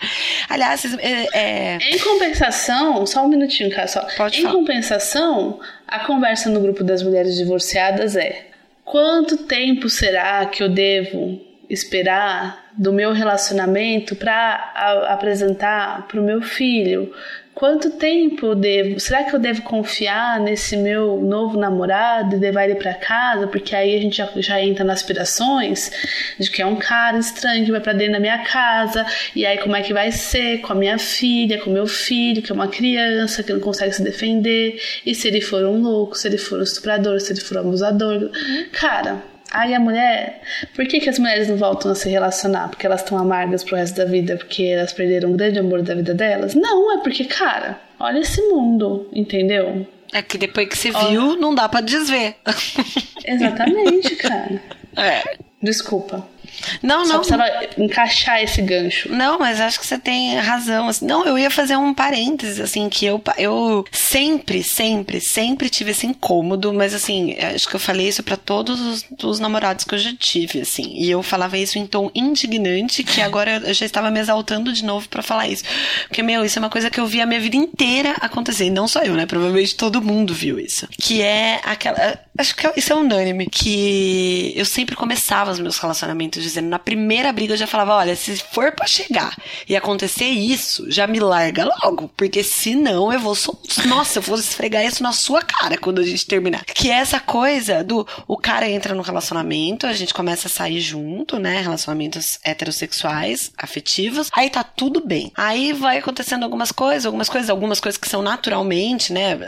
[0.48, 4.00] Aliás, é, é, Em compensação, só um minutinho, cara, só.
[4.16, 4.54] Pode em falar.
[4.54, 8.46] compensação, a conversa no grupo das mulheres divorciadas é:
[8.84, 14.72] quanto tempo será que eu devo esperar do meu relacionamento para
[15.08, 17.12] apresentar para o meu filho?
[17.56, 19.00] Quanto tempo eu devo?
[19.00, 23.46] Será que eu devo confiar nesse meu novo namorado e levar ele para casa?
[23.46, 25.90] Porque aí a gente já, já entra nas aspirações
[26.38, 29.06] de que é um cara estranho que vai para dentro da minha casa.
[29.34, 32.42] E aí como é que vai ser com a minha filha, com o meu filho,
[32.42, 34.78] que é uma criança que não consegue se defender?
[35.06, 37.60] E se ele for um louco, se ele for um estuprador, se ele for um
[37.60, 38.30] abusador?
[38.70, 40.42] Cara, Aí a mulher,
[40.74, 42.68] por que, que as mulheres não voltam a se relacionar?
[42.68, 45.94] Porque elas estão amargas pro resto da vida, porque elas perderam um grande amor da
[45.94, 46.54] vida delas?
[46.54, 49.86] Não, é porque, cara, olha esse mundo, entendeu?
[50.12, 52.36] é que depois que você viu, não dá pra desver.
[53.24, 54.62] Exatamente, cara.
[54.96, 55.22] é.
[55.62, 56.26] Desculpa.
[56.82, 57.20] Não, Só não.
[57.20, 57.44] precisava
[57.78, 59.10] encaixar esse gancho.
[59.12, 60.88] Não, mas acho que você tem razão.
[60.88, 61.06] assim.
[61.06, 66.06] Não, eu ia fazer um parênteses, assim, que eu, eu sempre, sempre, sempre tive esse
[66.06, 69.98] incômodo, mas assim, acho que eu falei isso pra todos os, os namorados que eu
[69.98, 70.92] já tive, assim.
[70.96, 74.84] E eu falava isso em tom indignante, que agora eu já estava me exaltando de
[74.84, 75.64] novo pra falar isso.
[76.08, 78.66] Porque, meu, isso é uma coisa que eu vi a minha vida inteira acontecer.
[78.66, 79.26] E não só eu, né?
[79.26, 80.88] Provavelmente todo mundo viu isso.
[80.98, 82.18] Que é aquela.
[82.38, 83.46] Acho que isso é unânime.
[83.46, 88.16] Que eu sempre começava os meus relacionamentos dizendo, na primeira briga eu já falava, olha,
[88.16, 89.36] se for pra chegar
[89.68, 93.36] e acontecer isso, já me larga logo, porque senão eu vou,
[93.86, 96.64] nossa, eu vou esfregar isso na sua cara quando a gente terminar.
[96.64, 100.80] Que é essa coisa do, o cara entra no relacionamento, a gente começa a sair
[100.80, 105.32] junto, né, relacionamentos heterossexuais, afetivos, aí tá tudo bem.
[105.36, 109.38] Aí vai acontecendo algumas coisas, algumas coisas, algumas coisas que são naturalmente, né,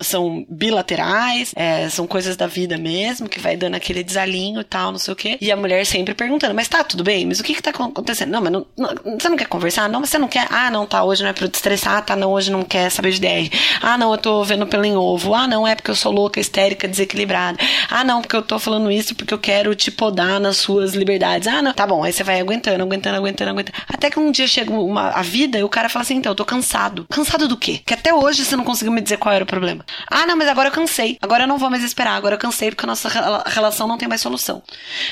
[0.00, 4.92] são bilaterais, é, são coisas da vida mesmo, que vai dando aquele desalinho e tal,
[4.92, 5.38] não sei o quê.
[5.40, 7.26] E a mulher sempre perguntando, mas tá tudo bem?
[7.26, 8.30] Mas o que que tá acontecendo?
[8.30, 9.88] Não, mas não, não- você não quer conversar?
[9.88, 10.46] Não, você não quer?
[10.50, 11.96] Ah, não, tá, hoje não é pra eu te estressar.
[11.96, 13.50] Ah, tá, não, hoje não quer saber de DR.
[13.82, 15.34] Ah, não, eu tô vendo pelo em ovo.
[15.34, 17.58] Ah, não, é porque eu sou louca, histérica, desequilibrada.
[17.90, 21.48] Ah, não, porque eu tô falando isso porque eu quero te podar nas suas liberdades.
[21.48, 23.78] Ah, não, tá bom, aí você vai aguentando, aguentando, aguentando, aguentando.
[23.88, 26.36] Até que um dia chega uma, a vida e o cara fala assim, então, eu
[26.36, 27.06] tô cansado.
[27.10, 27.80] Cansado do quê?
[27.84, 29.84] Que até hoje você não conseguiu me dizer qual era o problema.
[30.10, 31.18] Ah, não, mas agora eu cansei.
[31.20, 32.14] Agora eu não vou mais esperar.
[32.14, 34.62] Agora eu cansei porque a nossa rela- relação não tem mais solução.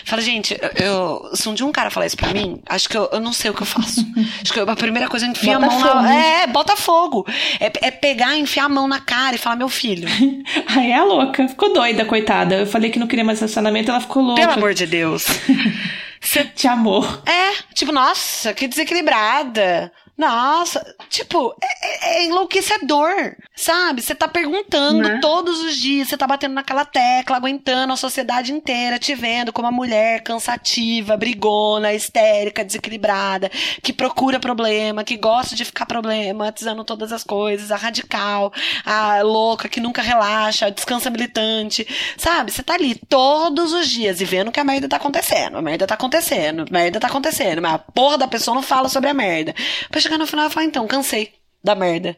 [0.05, 2.97] Fala, gente, eu- eu, se um dia um cara falar isso pra mim, acho que
[2.97, 4.07] eu, eu não sei o que eu faço.
[4.43, 6.03] acho que eu, a primeira coisa é enfiar a Bota mão fogo.
[6.03, 6.15] na.
[6.15, 7.27] É, bota fogo.
[7.61, 10.09] É, é pegar, enfiar a mão na cara e falar, meu filho,
[10.77, 11.49] Aí é a louca.
[11.49, 12.57] Ficou doida, coitada.
[12.57, 14.41] Eu falei que não queria mais relacionamento, ela ficou louca.
[14.43, 15.27] pelo amor de Deus.
[16.21, 17.23] Você De amor.
[17.25, 19.93] É, tipo, nossa, que desequilibrada.
[20.19, 24.03] Nossa, tipo, é, é- é enlouquecedor, sabe?
[24.03, 25.19] Você tá perguntando Né?
[25.23, 29.69] todos os dias, você tá batendo naquela tecla, aguentando a sociedade inteira, te vendo como
[29.69, 33.49] uma mulher cansativa, brigona, histérica, desequilibrada,
[33.81, 38.53] que procura problema, que gosta de ficar problematizando todas as coisas, a radical,
[38.85, 42.51] a louca que nunca relaxa, a descansa militante, sabe?
[42.51, 45.87] Você tá ali todos os dias e vendo que a merda tá acontecendo, a merda
[45.87, 49.15] tá acontecendo, a merda tá acontecendo, mas a porra da pessoa não fala sobre a
[49.15, 49.55] merda.
[49.91, 51.33] Pra chegar no final e falar, então, cansei
[51.63, 52.17] da merda.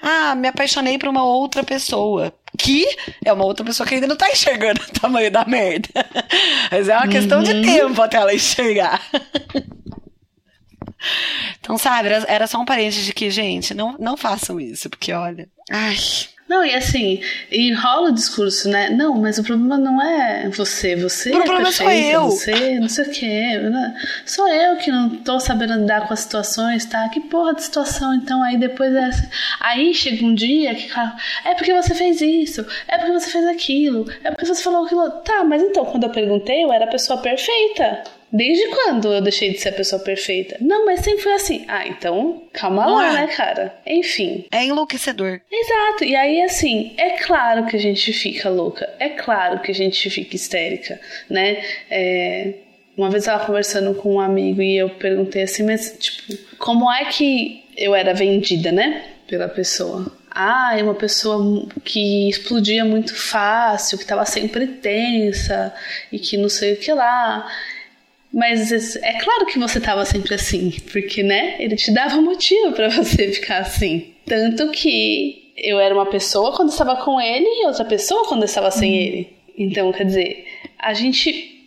[0.00, 2.32] Ah, me apaixonei por uma outra pessoa.
[2.56, 2.86] Que
[3.24, 5.88] é uma outra pessoa que ainda não tá enxergando o tamanho da merda.
[6.70, 9.00] Mas é uma questão de tempo até ela enxergar.
[11.60, 15.12] Então, sabe, era, era só um parente de que, gente, não, não façam isso, porque
[15.12, 15.48] olha.
[15.70, 15.96] Ai.
[16.48, 17.20] Não, e assim,
[17.50, 18.88] e rola o discurso, né?
[18.90, 22.22] Não, mas o problema não é você, você O é problema sou perfeita, eu.
[22.30, 23.58] você não sei o quê.
[23.58, 23.94] né?
[24.24, 27.08] Sou eu que não tô sabendo lidar com as situações, tá?
[27.10, 29.10] Que porra de situação, então, aí depois é...
[29.60, 30.88] Aí chega um dia que
[31.44, 35.10] é porque você fez isso, é porque você fez aquilo, é porque você falou aquilo.
[35.22, 38.02] Tá, mas então, quando eu perguntei, eu era a pessoa perfeita.
[38.32, 40.56] Desde quando eu deixei de ser a pessoa perfeita?
[40.60, 41.64] Não, mas sempre foi assim.
[41.66, 43.12] Ah, então, calma Não lá, é.
[43.12, 43.74] né, cara?
[43.86, 44.44] Enfim.
[44.50, 45.40] É enlouquecedor.
[45.50, 49.74] Exato, e aí assim, é claro que a gente fica louca, é claro que a
[49.74, 51.62] gente fica histérica, né?
[51.90, 52.54] É,
[52.96, 56.90] uma vez eu tava conversando com um amigo e eu perguntei assim, mas tipo, como
[56.92, 59.04] é que eu era vendida, né?
[59.26, 60.12] Pela pessoa.
[60.30, 65.72] Ah, é uma pessoa que explodia muito fácil, que tava sempre tensa
[66.12, 67.48] e que não sei o que lá.
[68.32, 72.88] Mas é claro que você tava sempre assim, porque, né, ele te dava motivo pra
[72.90, 74.12] você ficar assim.
[74.26, 78.70] Tanto que eu era uma pessoa quando estava com ele e outra pessoa quando estava
[78.70, 79.32] sem ele.
[79.56, 80.46] Então, quer dizer,
[80.78, 81.66] a gente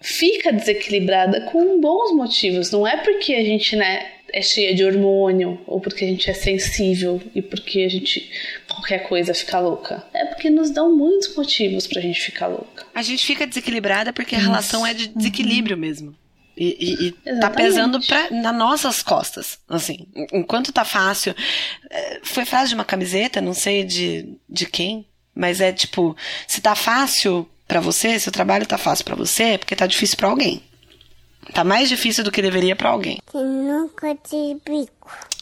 [0.00, 2.70] fica desequilibrada com bons motivos.
[2.70, 6.34] Não é porque a gente, né, é cheia de hormônio ou porque a gente é
[6.34, 8.28] sensível e porque a gente
[8.68, 10.04] qualquer coisa fica louca.
[10.12, 12.84] É porque nos dão muitos motivos pra gente ficar louca.
[12.94, 16.14] A gente fica desequilibrada porque a relação é de desequilíbrio mesmo.
[16.56, 20.06] E, e- e tá pesando pra, nas nossas costas, assim.
[20.32, 21.34] Enquanto tá fácil.
[21.90, 25.04] é, Foi frase de uma camiseta, não sei de, de quem,
[25.34, 26.16] mas é tipo,
[26.46, 29.86] se tá fácil pra você, se o trabalho tá fácil pra você, é porque tá
[29.86, 30.62] difícil pra alguém.
[31.52, 33.20] Tá mais difícil do que deveria pra alguém.
[33.30, 34.92] Que nunca te bico.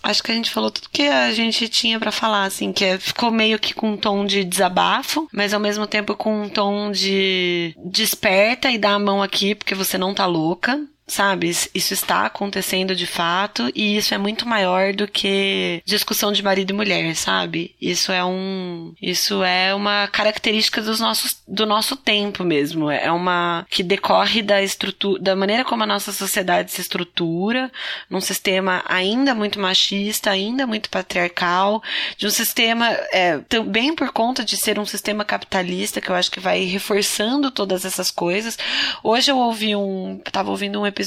[0.02, 2.98] Acho que a gente falou tudo que a gente tinha pra falar, assim, que é-
[2.98, 6.90] ficou meio que com um tom de desabafo, mas ao mesmo tempo com um tom
[6.90, 10.80] de desperta e dá a mão aqui porque você não tá louca.
[11.06, 16.42] Sabe, Isso- está acontecendo de fato e isso é muito maior do que discussão de
[16.42, 17.74] marido e mulher, sabe?
[17.80, 22.90] Isso é um, isso é uma característica dos nossos, do nosso tempo mesmo.
[22.90, 27.70] É uma que decorre da estrutura, da maneira como a nossa sociedade se estrutura,
[28.08, 31.82] num sistema ainda muito machista, ainda muito patriarcal,
[32.16, 36.30] de um sistema é, também por conta de ser um sistema capitalista que eu acho
[36.30, 38.56] que vai reforçando todas essas coisas.
[39.02, 41.01] Hoje eu ouvi um, tava ouvindo um episódio,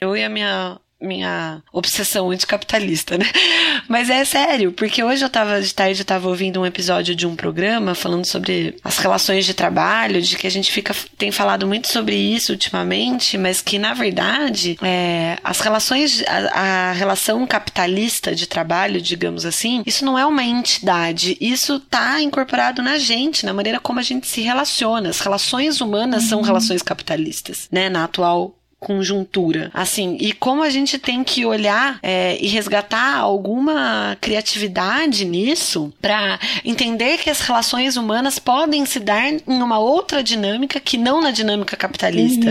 [0.00, 3.26] eu e a minha minha obsessão anticapitalista, né?
[3.88, 7.26] Mas é sério, porque hoje eu tava de tarde, eu tava ouvindo um episódio de
[7.26, 11.66] um programa falando sobre as relações de trabalho, de que a gente fica tem falado
[11.66, 18.34] muito sobre isso ultimamente, mas que na verdade é, as relações, a, a relação capitalista
[18.34, 23.52] de trabalho, digamos assim, isso não é uma entidade, isso tá incorporado na gente, na
[23.52, 25.10] maneira como a gente se relaciona.
[25.10, 27.88] As relações humanas são relações capitalistas, né?
[27.88, 29.70] Na atual conjuntura.
[29.72, 36.38] Assim, e como a gente tem que olhar é, e resgatar alguma criatividade nisso para
[36.62, 41.30] entender que as relações humanas podem se dar em uma outra dinâmica que não na
[41.30, 42.50] dinâmica capitalista,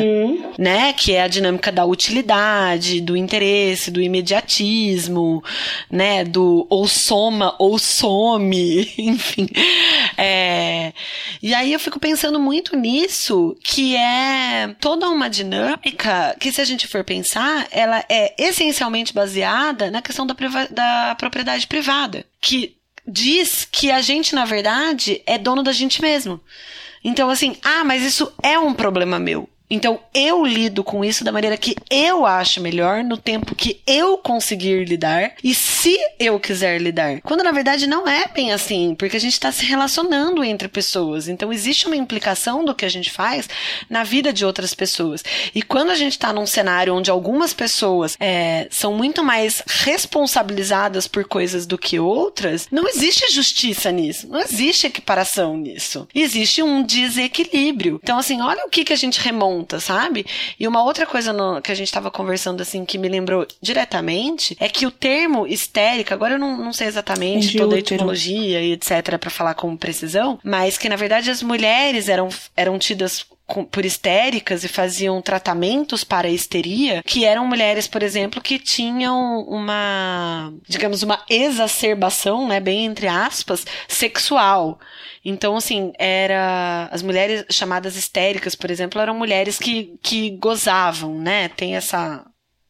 [0.58, 0.92] né?
[0.94, 5.44] Que é a dinâmica da utilidade, do interesse, do imediatismo,
[5.92, 6.24] né?
[6.24, 9.48] Do ou soma ou some, enfim.
[10.18, 10.94] É,
[11.42, 16.66] e aí eu fico pensando muito nisso, que é toda uma dinâmica que, se a
[16.66, 20.36] gente for pensar, ela é essencialmente baseada na questão da,
[20.70, 22.76] da propriedade privada, que
[23.08, 26.40] diz que a gente, na verdade, é dono da gente mesmo.
[27.04, 29.50] Então, assim, ah, mas isso é um problema meu.
[29.74, 34.18] Então eu lido com isso da maneira que eu acho melhor, no tempo que eu
[34.18, 37.22] conseguir lidar e se eu quiser lidar.
[37.22, 41.28] Quando na verdade não é bem assim, porque a gente está se relacionando entre pessoas.
[41.28, 43.50] Então existe uma implicação do que a gente faz
[43.90, 45.24] na vida de outras pessoas.
[45.56, 51.08] E quando a gente está num cenário onde algumas pessoas é, são muito mais responsabilizadas
[51.08, 56.08] por coisas do que outras, não existe justiça nisso, não existe equiparação nisso.
[56.14, 58.00] Existe um desequilíbrio.
[58.04, 60.26] Então, assim, olha o que, que a gente remonta, sabe?
[60.60, 64.56] E uma outra coisa no, que a gente estava conversando, assim, que me lembrou diretamente,
[64.60, 68.74] é que o termo histérica, agora eu não, não sei exatamente toda a etimologia e
[68.74, 73.26] etc, para falar com precisão, mas que na verdade as mulheres eram, eram tidas
[73.72, 80.54] por histéricas e faziam tratamentos para histeria, que eram mulheres, por exemplo, que tinham uma,
[80.68, 84.80] digamos, uma exacerbação, né, bem entre aspas, sexual.
[85.26, 86.90] Então, assim, era.
[86.92, 91.48] As mulheres chamadas histéricas, por exemplo, eram mulheres que, que gozavam, né?
[91.50, 92.26] Tem essa.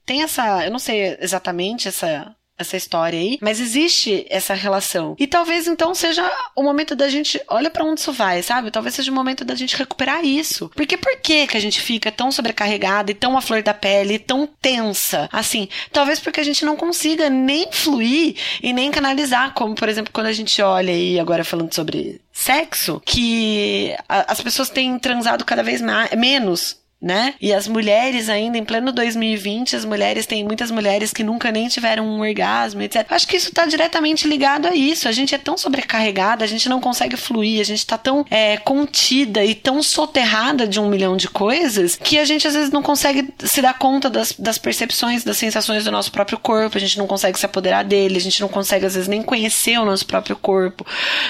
[0.05, 0.63] Tem essa.
[0.65, 5.15] Eu não sei exatamente essa essa história aí, mas existe essa relação.
[5.19, 8.71] E talvez então seja o momento da gente, olha para onde isso vai, sabe?
[8.71, 10.69] Talvez seja o momento da gente recuperar isso.
[10.75, 14.19] Porque por que que a gente fica tão sobrecarregada e tão à flor da pele,
[14.19, 15.27] tão tensa?
[15.31, 20.13] Assim, talvez porque a gente não consiga nem fluir e nem canalizar, como por exemplo,
[20.13, 25.63] quando a gente olha aí agora falando sobre sexo, que as pessoas têm transado cada
[25.63, 27.33] vez mais, menos né?
[27.41, 31.67] E as mulheres ainda em pleno 2020, as mulheres tem muitas mulheres que nunca nem
[31.67, 33.05] tiveram um orgasmo, etc.
[33.09, 35.09] Acho que isso está diretamente ligado a isso.
[35.09, 38.55] A gente é tão sobrecarregada, a gente não consegue fluir, a gente está tão é,
[38.55, 42.81] contida e tão soterrada de um milhão de coisas que a gente às vezes não
[42.81, 46.97] consegue se dar conta das, das percepções, das sensações do nosso próprio corpo, a gente
[46.97, 50.05] não consegue se apoderar dele, a gente não consegue às vezes nem conhecer o nosso
[50.05, 50.85] próprio corpo,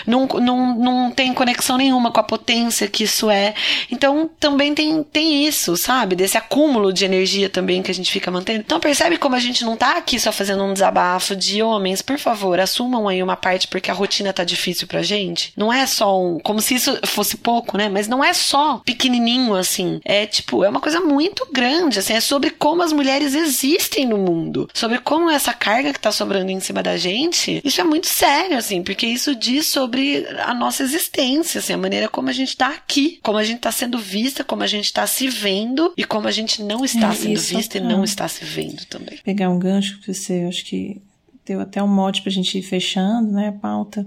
[0.05, 3.55] não, não, não tem conexão nenhuma com a potência que isso é.
[3.89, 6.15] Então também tem, tem isso disso, sabe?
[6.15, 8.59] Desse acúmulo de energia também que a gente fica mantendo.
[8.59, 12.17] Então percebe como a gente não tá aqui só fazendo um desabafo de homens, por
[12.17, 15.53] favor, assumam aí uma parte porque a rotina tá difícil pra gente.
[15.55, 17.89] Não é só um, como se isso fosse pouco, né?
[17.89, 19.99] Mas não é só pequenininho assim.
[20.03, 24.17] É tipo, é uma coisa muito grande, assim, é sobre como as mulheres existem no
[24.17, 27.61] mundo, sobre como essa carga que tá sobrando em cima da gente.
[27.63, 32.09] Isso é muito sério, assim, porque isso diz sobre a nossa existência, assim, a maneira
[32.09, 35.05] como a gente tá aqui, como a gente tá sendo vista, como a gente tá
[35.07, 38.27] se vendo vendo e como a gente não está é, sendo vista e não está
[38.27, 39.19] se vendo também.
[39.23, 41.01] Pegar um gancho que você, acho que
[41.45, 44.05] deu até um mote para a gente ir fechando, né, a pauta.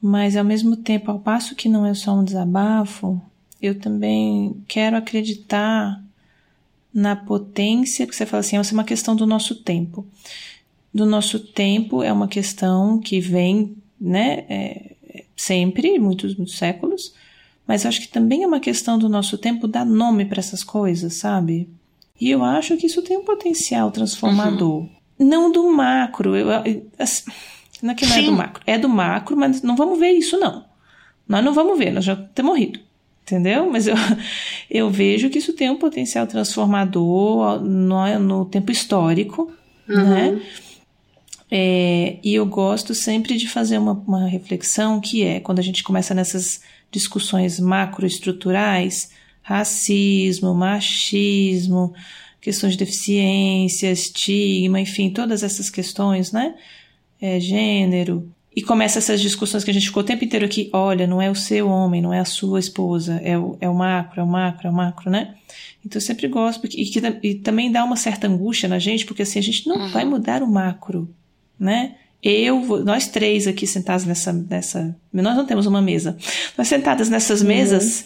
[0.00, 3.20] Mas ao mesmo tempo, ao passo que não é só um desabafo,
[3.60, 6.02] eu também quero acreditar
[6.92, 10.06] na potência, que você fala assim, essa é uma questão do nosso tempo.
[10.92, 14.94] Do nosso tempo é uma questão que vem, né, é,
[15.34, 17.12] sempre, muitos, muitos séculos,
[17.66, 21.14] mas acho que também é uma questão do nosso tempo dar nome para essas coisas,
[21.14, 21.68] sabe?
[22.20, 24.82] E eu acho que isso tem um potencial transformador.
[24.82, 24.90] Uhum.
[25.18, 26.48] Não do macro, eu,
[26.98, 27.30] assim,
[27.82, 28.22] não é que não Sim.
[28.22, 30.64] é do macro, é do macro, mas não vamos ver isso não.
[31.26, 32.80] Nós não vamos ver, nós já temos morrido.
[33.22, 33.70] Entendeu?
[33.70, 33.94] Mas eu,
[34.70, 39.50] eu vejo que isso tem um potencial transformador no, no tempo histórico,
[39.88, 40.10] uhum.
[40.10, 40.42] né?
[41.50, 45.82] É, e eu gosto sempre de fazer uma, uma reflexão que é quando a gente
[45.82, 46.60] começa nessas
[46.94, 49.10] discussões macroestruturais,
[49.42, 51.92] racismo, machismo,
[52.40, 56.54] questões de deficiência, estigma, enfim, todas essas questões, né?
[57.20, 58.30] É, gênero.
[58.56, 61.28] E começa essas discussões que a gente ficou o tempo inteiro aqui, olha, não é
[61.28, 64.26] o seu homem, não é a sua esposa, é o, é o macro, é o
[64.26, 65.34] macro, é o macro, né?
[65.84, 69.04] Então eu sempre gosto, porque, e, que, e também dá uma certa angústia na gente,
[69.04, 69.88] porque assim, a gente não uhum.
[69.88, 71.12] vai mudar o macro,
[71.58, 71.96] né?
[72.24, 76.16] Eu, nós três aqui sentados nessa, nessa, nós não temos uma mesa,
[76.56, 77.48] nós sentadas nessas uhum.
[77.48, 78.04] mesas,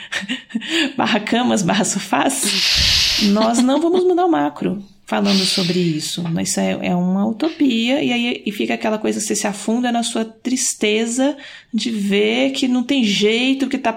[0.94, 6.22] barra camas, barra sofás, nós não vamos mudar o macro falando sobre isso.
[6.40, 10.04] Isso é, é uma utopia, e aí e fica aquela coisa, você se afunda na
[10.04, 11.36] sua tristeza
[11.74, 13.92] de ver que não tem jeito, que tá,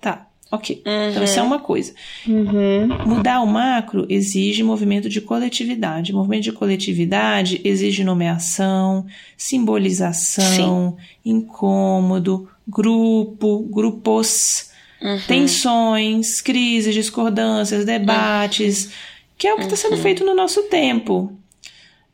[0.00, 1.10] tá Ok, uhum.
[1.10, 1.92] então isso é uma coisa.
[2.26, 2.88] Uhum.
[3.06, 6.12] Mudar o macro exige movimento de coletividade.
[6.12, 9.04] Movimento de coletividade exige nomeação,
[9.36, 11.30] simbolização, Sim.
[11.32, 14.70] incômodo, grupo, grupos,
[15.02, 15.20] uhum.
[15.26, 18.90] tensões, crises, discordâncias, debates,
[19.36, 20.02] que é o que está sendo uhum.
[20.02, 21.37] feito no nosso tempo.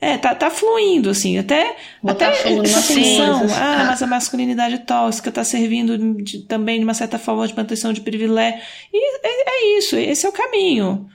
[0.05, 5.33] É, tá, tá fluindo, assim, até, Botar até tensão, ah, ah, mas a masculinidade tóxica
[5.33, 8.61] tá servindo de, também, de uma certa forma, de manutenção de privilégio.
[8.93, 11.09] E é, é, isso, esse é o caminho.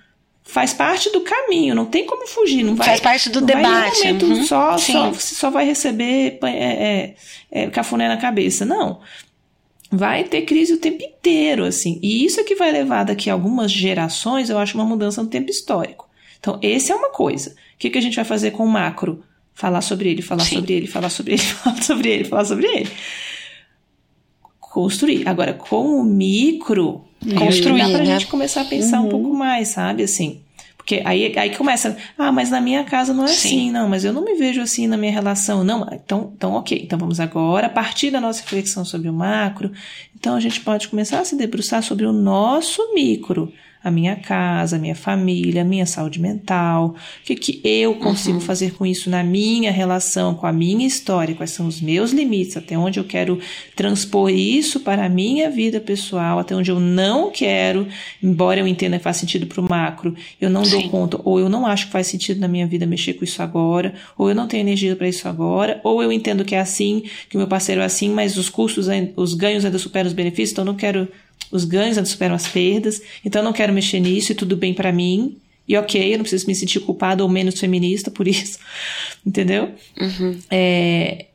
[0.43, 2.87] Faz parte do caminho, não tem como fugir, não vai.
[2.87, 4.01] Faz parte do debate.
[4.01, 4.43] Vai um uhum.
[4.43, 7.15] só, só, você só vai receber é, é,
[7.51, 8.65] é, cafuné na cabeça.
[8.65, 9.01] Não.
[9.91, 11.99] vai ter crise o tempo inteiro, assim.
[12.01, 15.29] E isso é que vai levar daqui a algumas gerações, eu acho, uma mudança no
[15.29, 16.09] tempo histórico.
[16.39, 17.55] Então, esse é uma coisa.
[17.79, 19.23] O que, que a gente vai fazer com o macro?
[19.53, 20.55] Falar sobre ele, falar Sim.
[20.55, 22.89] sobre ele, falar sobre ele, falar sobre ele, falar sobre ele.
[24.59, 25.25] Construir.
[25.25, 27.05] Agora, com o micro,
[27.37, 28.05] construir, dá pra né?
[28.05, 29.07] gente começar a pensar uhum.
[29.07, 30.03] um pouco mais, sabe?
[30.03, 30.41] Assim,
[30.75, 33.47] porque aí, aí começa, ah, mas na minha casa não é Sim.
[33.47, 35.63] assim, não, mas eu não me vejo assim na minha relação.
[35.63, 39.71] Não, então, então ok, então vamos agora, a partir da nossa reflexão sobre o macro,
[40.13, 43.53] então a gente pode começar a se debruçar sobre o nosso micro
[43.83, 48.39] a minha casa, a minha família, a minha saúde mental, o que, que eu consigo
[48.39, 48.43] uhum.
[48.43, 52.57] fazer com isso na minha relação, com a minha história, quais são os meus limites,
[52.57, 53.39] até onde eu quero
[53.75, 57.87] transpor isso para a minha vida pessoal, até onde eu não quero,
[58.21, 60.81] embora eu entenda que faz sentido para o macro, eu não Sim.
[60.81, 63.41] dou conta, ou eu não acho que faz sentido na minha vida mexer com isso
[63.41, 67.03] agora, ou eu não tenho energia para isso agora, ou eu entendo que é assim,
[67.29, 70.51] que o meu parceiro é assim, mas os custos, os ganhos ainda superam os benefícios,
[70.51, 71.07] então eu não quero
[71.51, 74.73] os ganhos ainda superam as perdas, então eu não quero mexer nisso e tudo bem
[74.73, 75.37] para mim.
[75.67, 78.57] E ok, eu não preciso me sentir culpada ou menos feminista por isso,
[79.23, 79.71] entendeu?
[79.99, 80.39] Uhum.
[80.49, 81.27] É,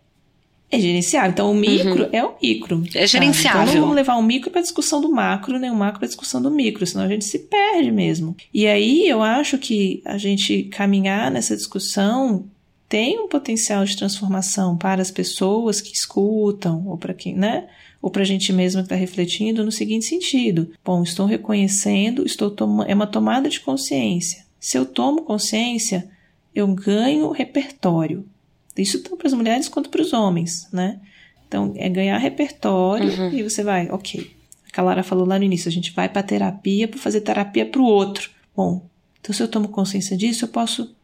[0.74, 1.30] é gerenciável.
[1.30, 2.08] Então, o micro uhum.
[2.10, 2.84] é o micro.
[2.94, 3.62] É gerenciável.
[3.62, 6.42] Então, não vamos levar o micro para discussão do macro, nem o macro para discussão
[6.42, 8.36] do micro, senão a gente se perde mesmo.
[8.52, 12.46] E aí, eu acho que a gente caminhar nessa discussão
[12.88, 17.68] tem um potencial de transformação para as pessoas que escutam, ou para quem, né?
[18.04, 22.54] Ou para a gente mesma que está refletindo no seguinte sentido: bom, estou reconhecendo, estou
[22.86, 24.44] é uma tomada de consciência.
[24.60, 26.10] Se eu tomo consciência,
[26.54, 28.28] eu ganho repertório.
[28.76, 31.00] Isso tanto para as mulheres quanto para os homens, né?
[31.48, 33.30] Então, é ganhar repertório uhum.
[33.32, 34.30] e você vai, ok.
[34.68, 37.80] A Calara falou lá no início, a gente vai para terapia para fazer terapia para
[37.80, 38.28] o outro.
[38.54, 38.86] Bom,
[39.18, 40.94] então se eu tomo consciência disso, eu posso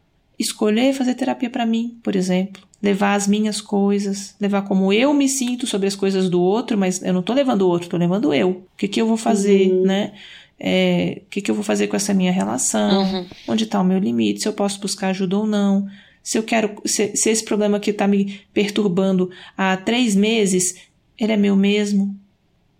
[0.41, 5.29] escolher fazer terapia para mim, por exemplo levar as minhas coisas, levar como eu me
[5.29, 8.33] sinto sobre as coisas do outro, mas eu não estou levando o outro, estou levando
[8.33, 8.49] eu.
[8.49, 9.83] O que, que eu vou fazer, uhum.
[9.83, 10.13] né?
[10.59, 13.03] É, o que, que eu vou fazer com essa minha relação?
[13.03, 13.25] Uhum.
[13.47, 14.41] Onde está o meu limite?
[14.41, 15.87] Se eu posso buscar ajuda ou não?
[16.23, 20.75] Se eu quero, se, se esse problema que está me perturbando há três meses,
[21.19, 22.15] ele é meu mesmo?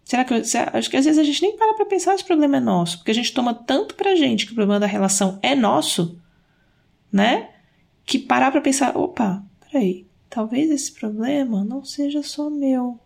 [0.04, 0.42] Será que eu,
[0.74, 2.98] acho que às vezes a gente nem para para pensar se o problema é nosso,
[2.98, 6.20] porque a gente toma tanto pra gente que o problema da relação é nosso,
[7.12, 7.50] né?
[8.06, 13.00] Que parar para pensar, opa, peraí, talvez esse problema não seja só meu.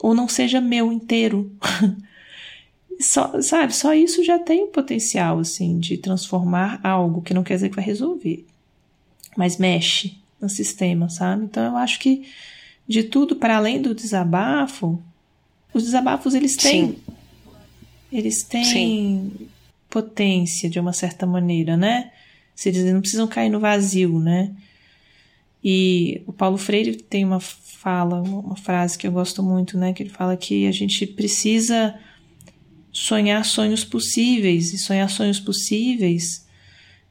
[0.00, 1.50] Ou não seja meu inteiro.
[3.00, 7.54] só, sabe, só isso já tem o potencial, assim, de transformar algo, que não quer
[7.54, 8.44] dizer que vai resolver.
[9.36, 11.44] Mas mexe no sistema, sabe?
[11.44, 12.28] Então eu acho que
[12.86, 15.02] de tudo para além do desabafo,
[15.72, 16.98] os desabafos eles têm Sim.
[18.12, 19.48] eles têm Sim.
[19.88, 22.12] potência de uma certa maneira, né?
[22.54, 24.54] Se eles não precisam cair no vazio, né?
[25.62, 29.92] E o Paulo Freire tem uma fala, uma frase que eu gosto muito, né?
[29.92, 31.98] Que ele fala que a gente precisa
[32.92, 36.46] sonhar sonhos possíveis, e sonhar sonhos possíveis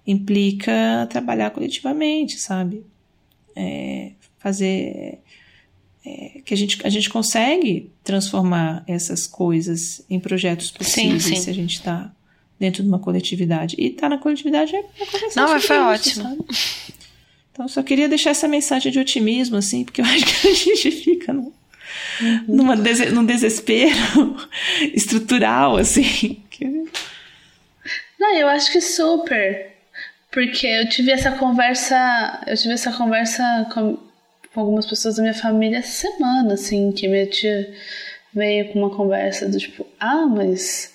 [0.06, 2.86] implica trabalhar coletivamente, sabe?
[3.56, 5.20] É, fazer.
[6.06, 11.42] É, que a gente, a gente consegue transformar essas coisas em projetos possíveis sim, sim.
[11.42, 12.14] se a gente está
[12.64, 13.76] dentro de uma coletividade.
[13.78, 16.24] E estar tá na coletividade é, é conversar Não, mas foi isso, ótimo.
[16.24, 16.46] Sabe?
[17.52, 20.92] Então, só queria deixar essa mensagem de otimismo, assim, porque eu acho que a gente
[20.92, 21.52] fica num,
[22.48, 24.38] numa des num desespero
[24.96, 26.42] estrutural, assim.
[28.18, 29.74] Não, eu acho que super.
[30.32, 32.42] Porque eu tive essa conversa.
[32.48, 34.00] Eu tive essa conversa com,
[34.54, 37.76] com algumas pessoas da minha família essa semana, assim, que minha tia
[38.34, 40.93] veio com uma conversa do tipo, ah, mas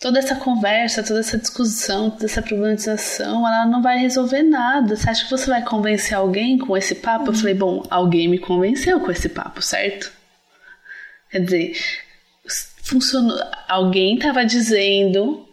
[0.00, 4.96] toda essa conversa, toda essa discussão, toda essa problematização, ela não vai resolver nada.
[4.96, 7.28] Você acha que você vai convencer alguém com esse papo?
[7.28, 10.10] Eu falei, bom, alguém me convenceu com esse papo, certo?
[11.30, 11.76] Quer dizer,
[12.82, 13.38] funcionou.
[13.68, 15.46] Alguém estava dizendo,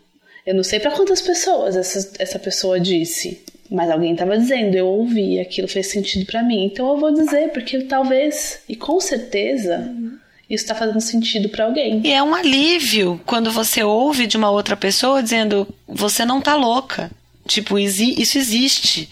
[0.46, 4.88] eu não sei para quantas pessoas essa, essa pessoa disse, mas alguém estava dizendo, eu
[4.88, 6.64] ouvi, aquilo fez sentido para mim.
[6.66, 9.80] Então eu vou dizer, porque talvez, e com certeza.
[9.80, 12.02] Uhum isso está fazendo sentido para alguém.
[12.04, 16.56] E é um alívio quando você ouve de uma outra pessoa dizendo: você não tá
[16.56, 17.12] louca.
[17.46, 19.10] Tipo, isso existe.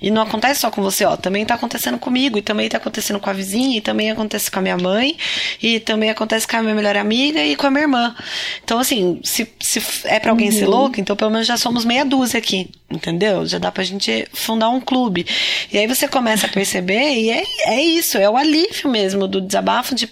[0.00, 1.16] E não acontece só com você, ó.
[1.16, 4.58] Também tá acontecendo comigo, e também tá acontecendo com a vizinha, e também acontece com
[4.58, 5.16] a minha mãe,
[5.62, 8.14] e também acontece com a minha melhor amiga e com a minha irmã.
[8.62, 10.58] Então, assim, se, se é para alguém uhum.
[10.58, 12.70] ser louco, então pelo menos já somos meia dúzia aqui.
[12.90, 13.44] Entendeu?
[13.44, 15.26] Já dá pra gente fundar um clube.
[15.70, 19.42] E aí você começa a perceber, e é, é isso, é o alívio mesmo do
[19.42, 20.08] desabafo de.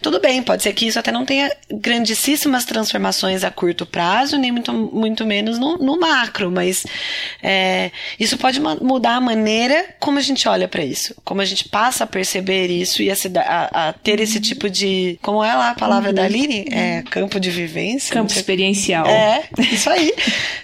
[0.00, 4.52] Tudo bem, pode ser que isso até não tenha grandíssimas transformações a curto prazo, nem
[4.52, 6.86] muito, muito menos no, no macro, mas
[7.42, 12.04] é, isso pode mudar maneira como a gente olha para isso, como a gente passa
[12.04, 15.18] a perceber isso e a, a, a ter esse tipo de.
[15.22, 16.14] Como é lá a palavra uhum.
[16.14, 16.66] da Aline?
[16.70, 18.12] É campo de vivência?
[18.12, 19.06] Campo experiencial.
[19.06, 20.12] É, isso aí.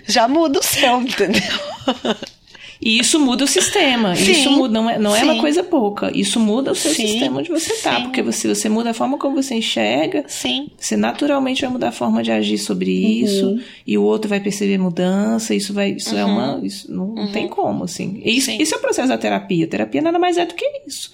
[0.06, 1.42] Já muda o céu, entendeu?
[2.80, 4.14] E isso muda o sistema.
[4.14, 6.16] Sim, isso muda, não é, não é uma coisa pouca.
[6.16, 8.00] Isso muda o seu sim, sistema onde você está.
[8.00, 10.24] Porque você, você muda a forma como você enxerga.
[10.28, 10.70] Sim.
[10.76, 13.10] Você naturalmente vai mudar a forma de agir sobre uhum.
[13.10, 13.60] isso.
[13.84, 15.54] E o outro vai perceber mudança.
[15.54, 15.92] Isso vai.
[15.92, 16.20] Isso uhum.
[16.20, 16.60] é uma.
[16.62, 17.32] Isso não, uhum.
[17.32, 18.22] tem como, assim.
[18.24, 19.64] Isso, isso é o processo da terapia.
[19.64, 21.12] A terapia nada mais é do que isso.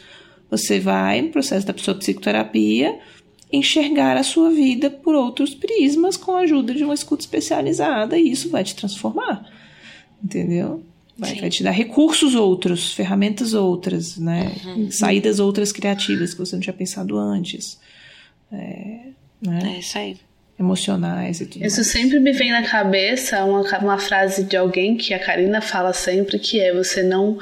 [0.50, 2.98] Você vai, no processo da sua psicoterapia,
[3.50, 8.18] enxergar a sua vida por outros prismas com a ajuda de uma escuta especializada.
[8.18, 9.50] E isso vai te transformar.
[10.22, 10.82] Entendeu?
[11.16, 14.52] Vai, vai, te dar recursos outros, ferramentas outras, né?
[14.64, 14.90] Uhum.
[14.90, 17.78] Saídas outras criativas que você não tinha pensado antes.
[18.52, 18.98] É,
[19.40, 19.74] né?
[19.76, 20.16] é isso aí.
[20.58, 21.88] Emocionais e tudo Isso mais.
[21.88, 26.38] sempre me vem na cabeça uma, uma frase de alguém que a Karina fala sempre,
[26.38, 27.38] que é você não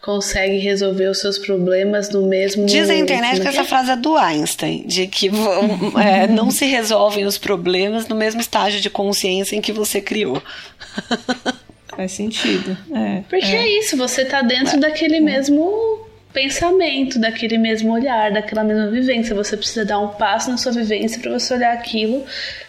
[0.00, 4.16] consegue resolver os seus problemas no mesmo Diz a internet que essa frase é do
[4.16, 5.30] Einstein, de que
[6.02, 10.42] é, não se resolvem os problemas no mesmo estágio de consciência em que você criou.
[11.96, 12.76] Faz sentido.
[12.94, 13.56] É, Porque é.
[13.56, 14.80] é isso, você tá dentro é.
[14.80, 19.34] daquele mesmo pensamento, daquele mesmo olhar, daquela mesma vivência.
[19.34, 22.26] Você precisa dar um passo na sua vivência para você olhar aquilo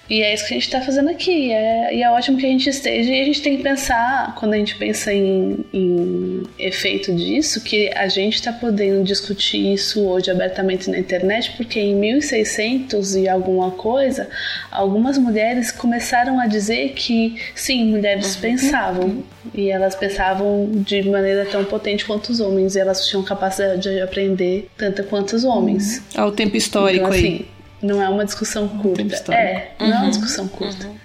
[0.09, 1.51] e é isso que a gente está fazendo aqui.
[1.51, 3.11] É, e é ótimo que a gente esteja.
[3.11, 7.91] E a gente tem que pensar, quando a gente pensa em, em efeito disso, que
[7.95, 13.71] a gente está podendo discutir isso hoje abertamente na internet, porque em 1600 e alguma
[13.71, 14.29] coisa,
[14.71, 18.41] algumas mulheres começaram a dizer que sim, mulheres uhum.
[18.41, 19.23] pensavam.
[19.53, 22.75] E elas pensavam de maneira tão potente quanto os homens.
[22.75, 26.03] E elas tinham capacidade de aprender tanto quanto os homens.
[26.15, 26.23] Uhum.
[26.23, 27.54] Ao tempo histórico então, assim, aí.
[27.85, 29.31] Não é uma discussão curta.
[29.31, 29.93] É, não uhum.
[29.93, 30.09] é uma uhum.
[30.09, 30.87] discussão curta.
[30.87, 30.97] Uhum.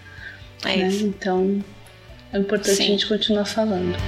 [0.64, 0.88] É né?
[0.88, 1.06] isso.
[1.06, 1.62] Então,
[2.32, 2.84] é importante Sim.
[2.84, 3.98] a gente continuar falando.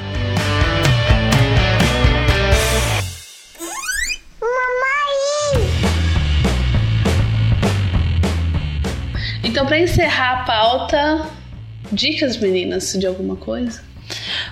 [9.45, 11.27] Então, para encerrar a pauta,
[11.93, 13.83] dicas meninas de alguma coisa?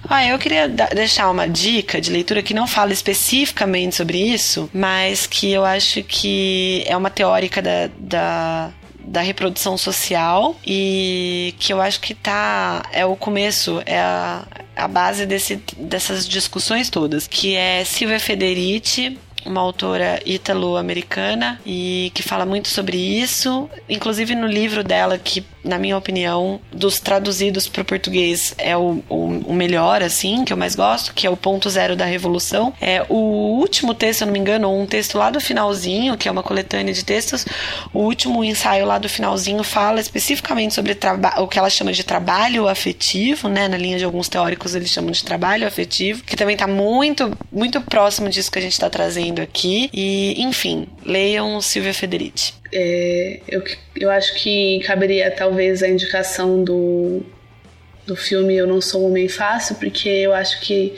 [0.09, 5.27] Ah, eu queria deixar uma dica de leitura que não fala especificamente sobre isso, mas
[5.27, 8.70] que eu acho que é uma teórica da, da
[9.03, 14.47] da reprodução social e que eu acho que tá é o começo, é a,
[14.77, 22.23] a base desse, dessas discussões todas, que é Silvia Federici, uma autora ítalo-americana e que
[22.23, 27.82] fala muito sobre isso, inclusive no livro dela que na minha opinião, dos traduzidos para
[27.82, 31.37] o português é o, o, o, melhor, assim, que eu mais gosto, que é o
[31.37, 32.73] Ponto Zero da Revolução.
[32.81, 36.28] É o último texto, se eu não me engano, um texto lá do finalzinho, que
[36.28, 37.47] é uma coletânea de textos,
[37.93, 40.97] o último ensaio lá do finalzinho fala especificamente sobre
[41.39, 43.69] o que ela chama de trabalho afetivo, né?
[43.69, 47.81] Na linha de alguns teóricos eles chamam de trabalho afetivo, que também está muito, muito
[47.81, 49.91] próximo disso que a gente está trazendo aqui.
[49.93, 52.60] E, enfim, leiam Silvia Federici.
[52.73, 53.63] É, eu,
[53.97, 57.23] eu acho que caberia talvez a indicação do,
[58.07, 60.95] do filme Eu Não Sou um Homem Fácil, porque eu acho que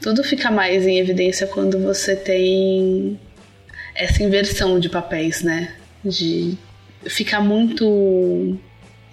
[0.00, 3.18] tudo fica mais em evidência quando você tem
[3.94, 5.74] essa inversão de papéis, né?
[6.04, 6.56] De
[7.06, 8.58] ficar muito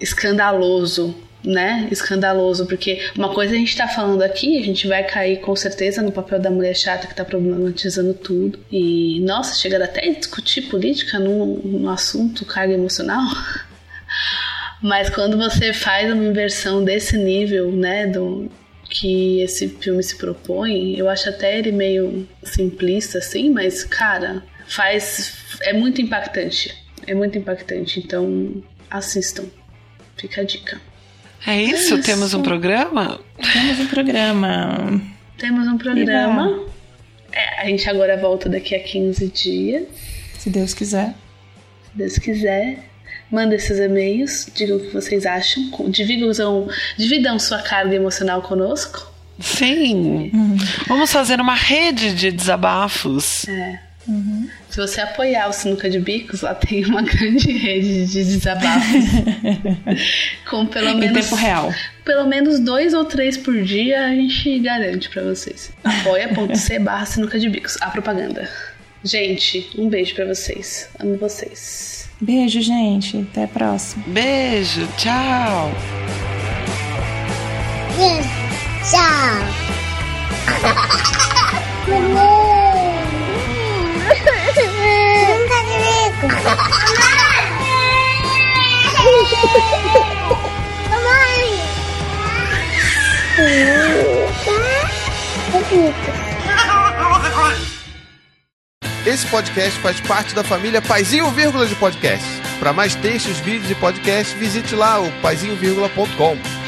[0.00, 5.40] escandaloso né, escandaloso, porque uma coisa a gente tá falando aqui, a gente vai cair
[5.40, 8.58] com certeza no papel da mulher chata que tá problematizando tudo.
[8.72, 13.24] E, nossa, chegar até a discutir política num, num assunto carga emocional.
[14.82, 18.50] Mas quando você faz uma inversão desse nível, né, do
[18.88, 25.58] que esse filme se propõe, eu acho até ele meio simplista assim, mas cara, faz
[25.62, 26.74] é muito impactante.
[27.06, 29.44] É muito impactante, então assistam.
[30.16, 30.80] Fica a dica.
[31.46, 31.94] É isso?
[31.94, 32.02] É isso.
[32.02, 33.20] Temos um programa?
[33.52, 35.02] Temos um programa.
[35.38, 36.64] Temos um programa.
[37.32, 39.84] É, a gente agora volta daqui a 15 dias.
[40.38, 41.14] Se Deus quiser.
[41.90, 42.78] Se Deus quiser.
[43.30, 45.64] Manda esses e-mails, digam o que vocês acham.
[45.88, 49.12] Dividam, dividam sua carga emocional conosco.
[49.40, 50.30] Sim.
[50.32, 50.56] Uhum.
[50.86, 53.48] Vamos fazer uma rede de desabafos.
[53.48, 53.80] É.
[54.06, 54.48] Uhum.
[54.68, 58.82] Se você apoiar o Sinuca de Bicos, lá tem uma grande rede de desabafos.
[60.48, 61.16] com pelo menos.
[61.16, 61.72] Em tempo real.
[62.04, 65.72] Pelo menos dois ou três por dia a gente garante para vocês.
[65.82, 67.76] apoia.c barra Sinuca de Bicos.
[67.80, 68.48] A propaganda.
[69.02, 70.88] Gente, um beijo para vocês.
[70.98, 72.08] Amo vocês.
[72.20, 73.18] Beijo, gente.
[73.18, 74.02] Até a próxima.
[74.06, 74.86] Beijo.
[74.96, 75.72] Tchau.
[77.96, 78.28] Beijo.
[78.90, 79.34] Tchau.
[99.06, 102.26] Esse podcast faz parte da família Paizinho Vírgula de Podcast.
[102.58, 106.63] Para mais textos, vídeos e podcasts, visite lá o paizinho.com.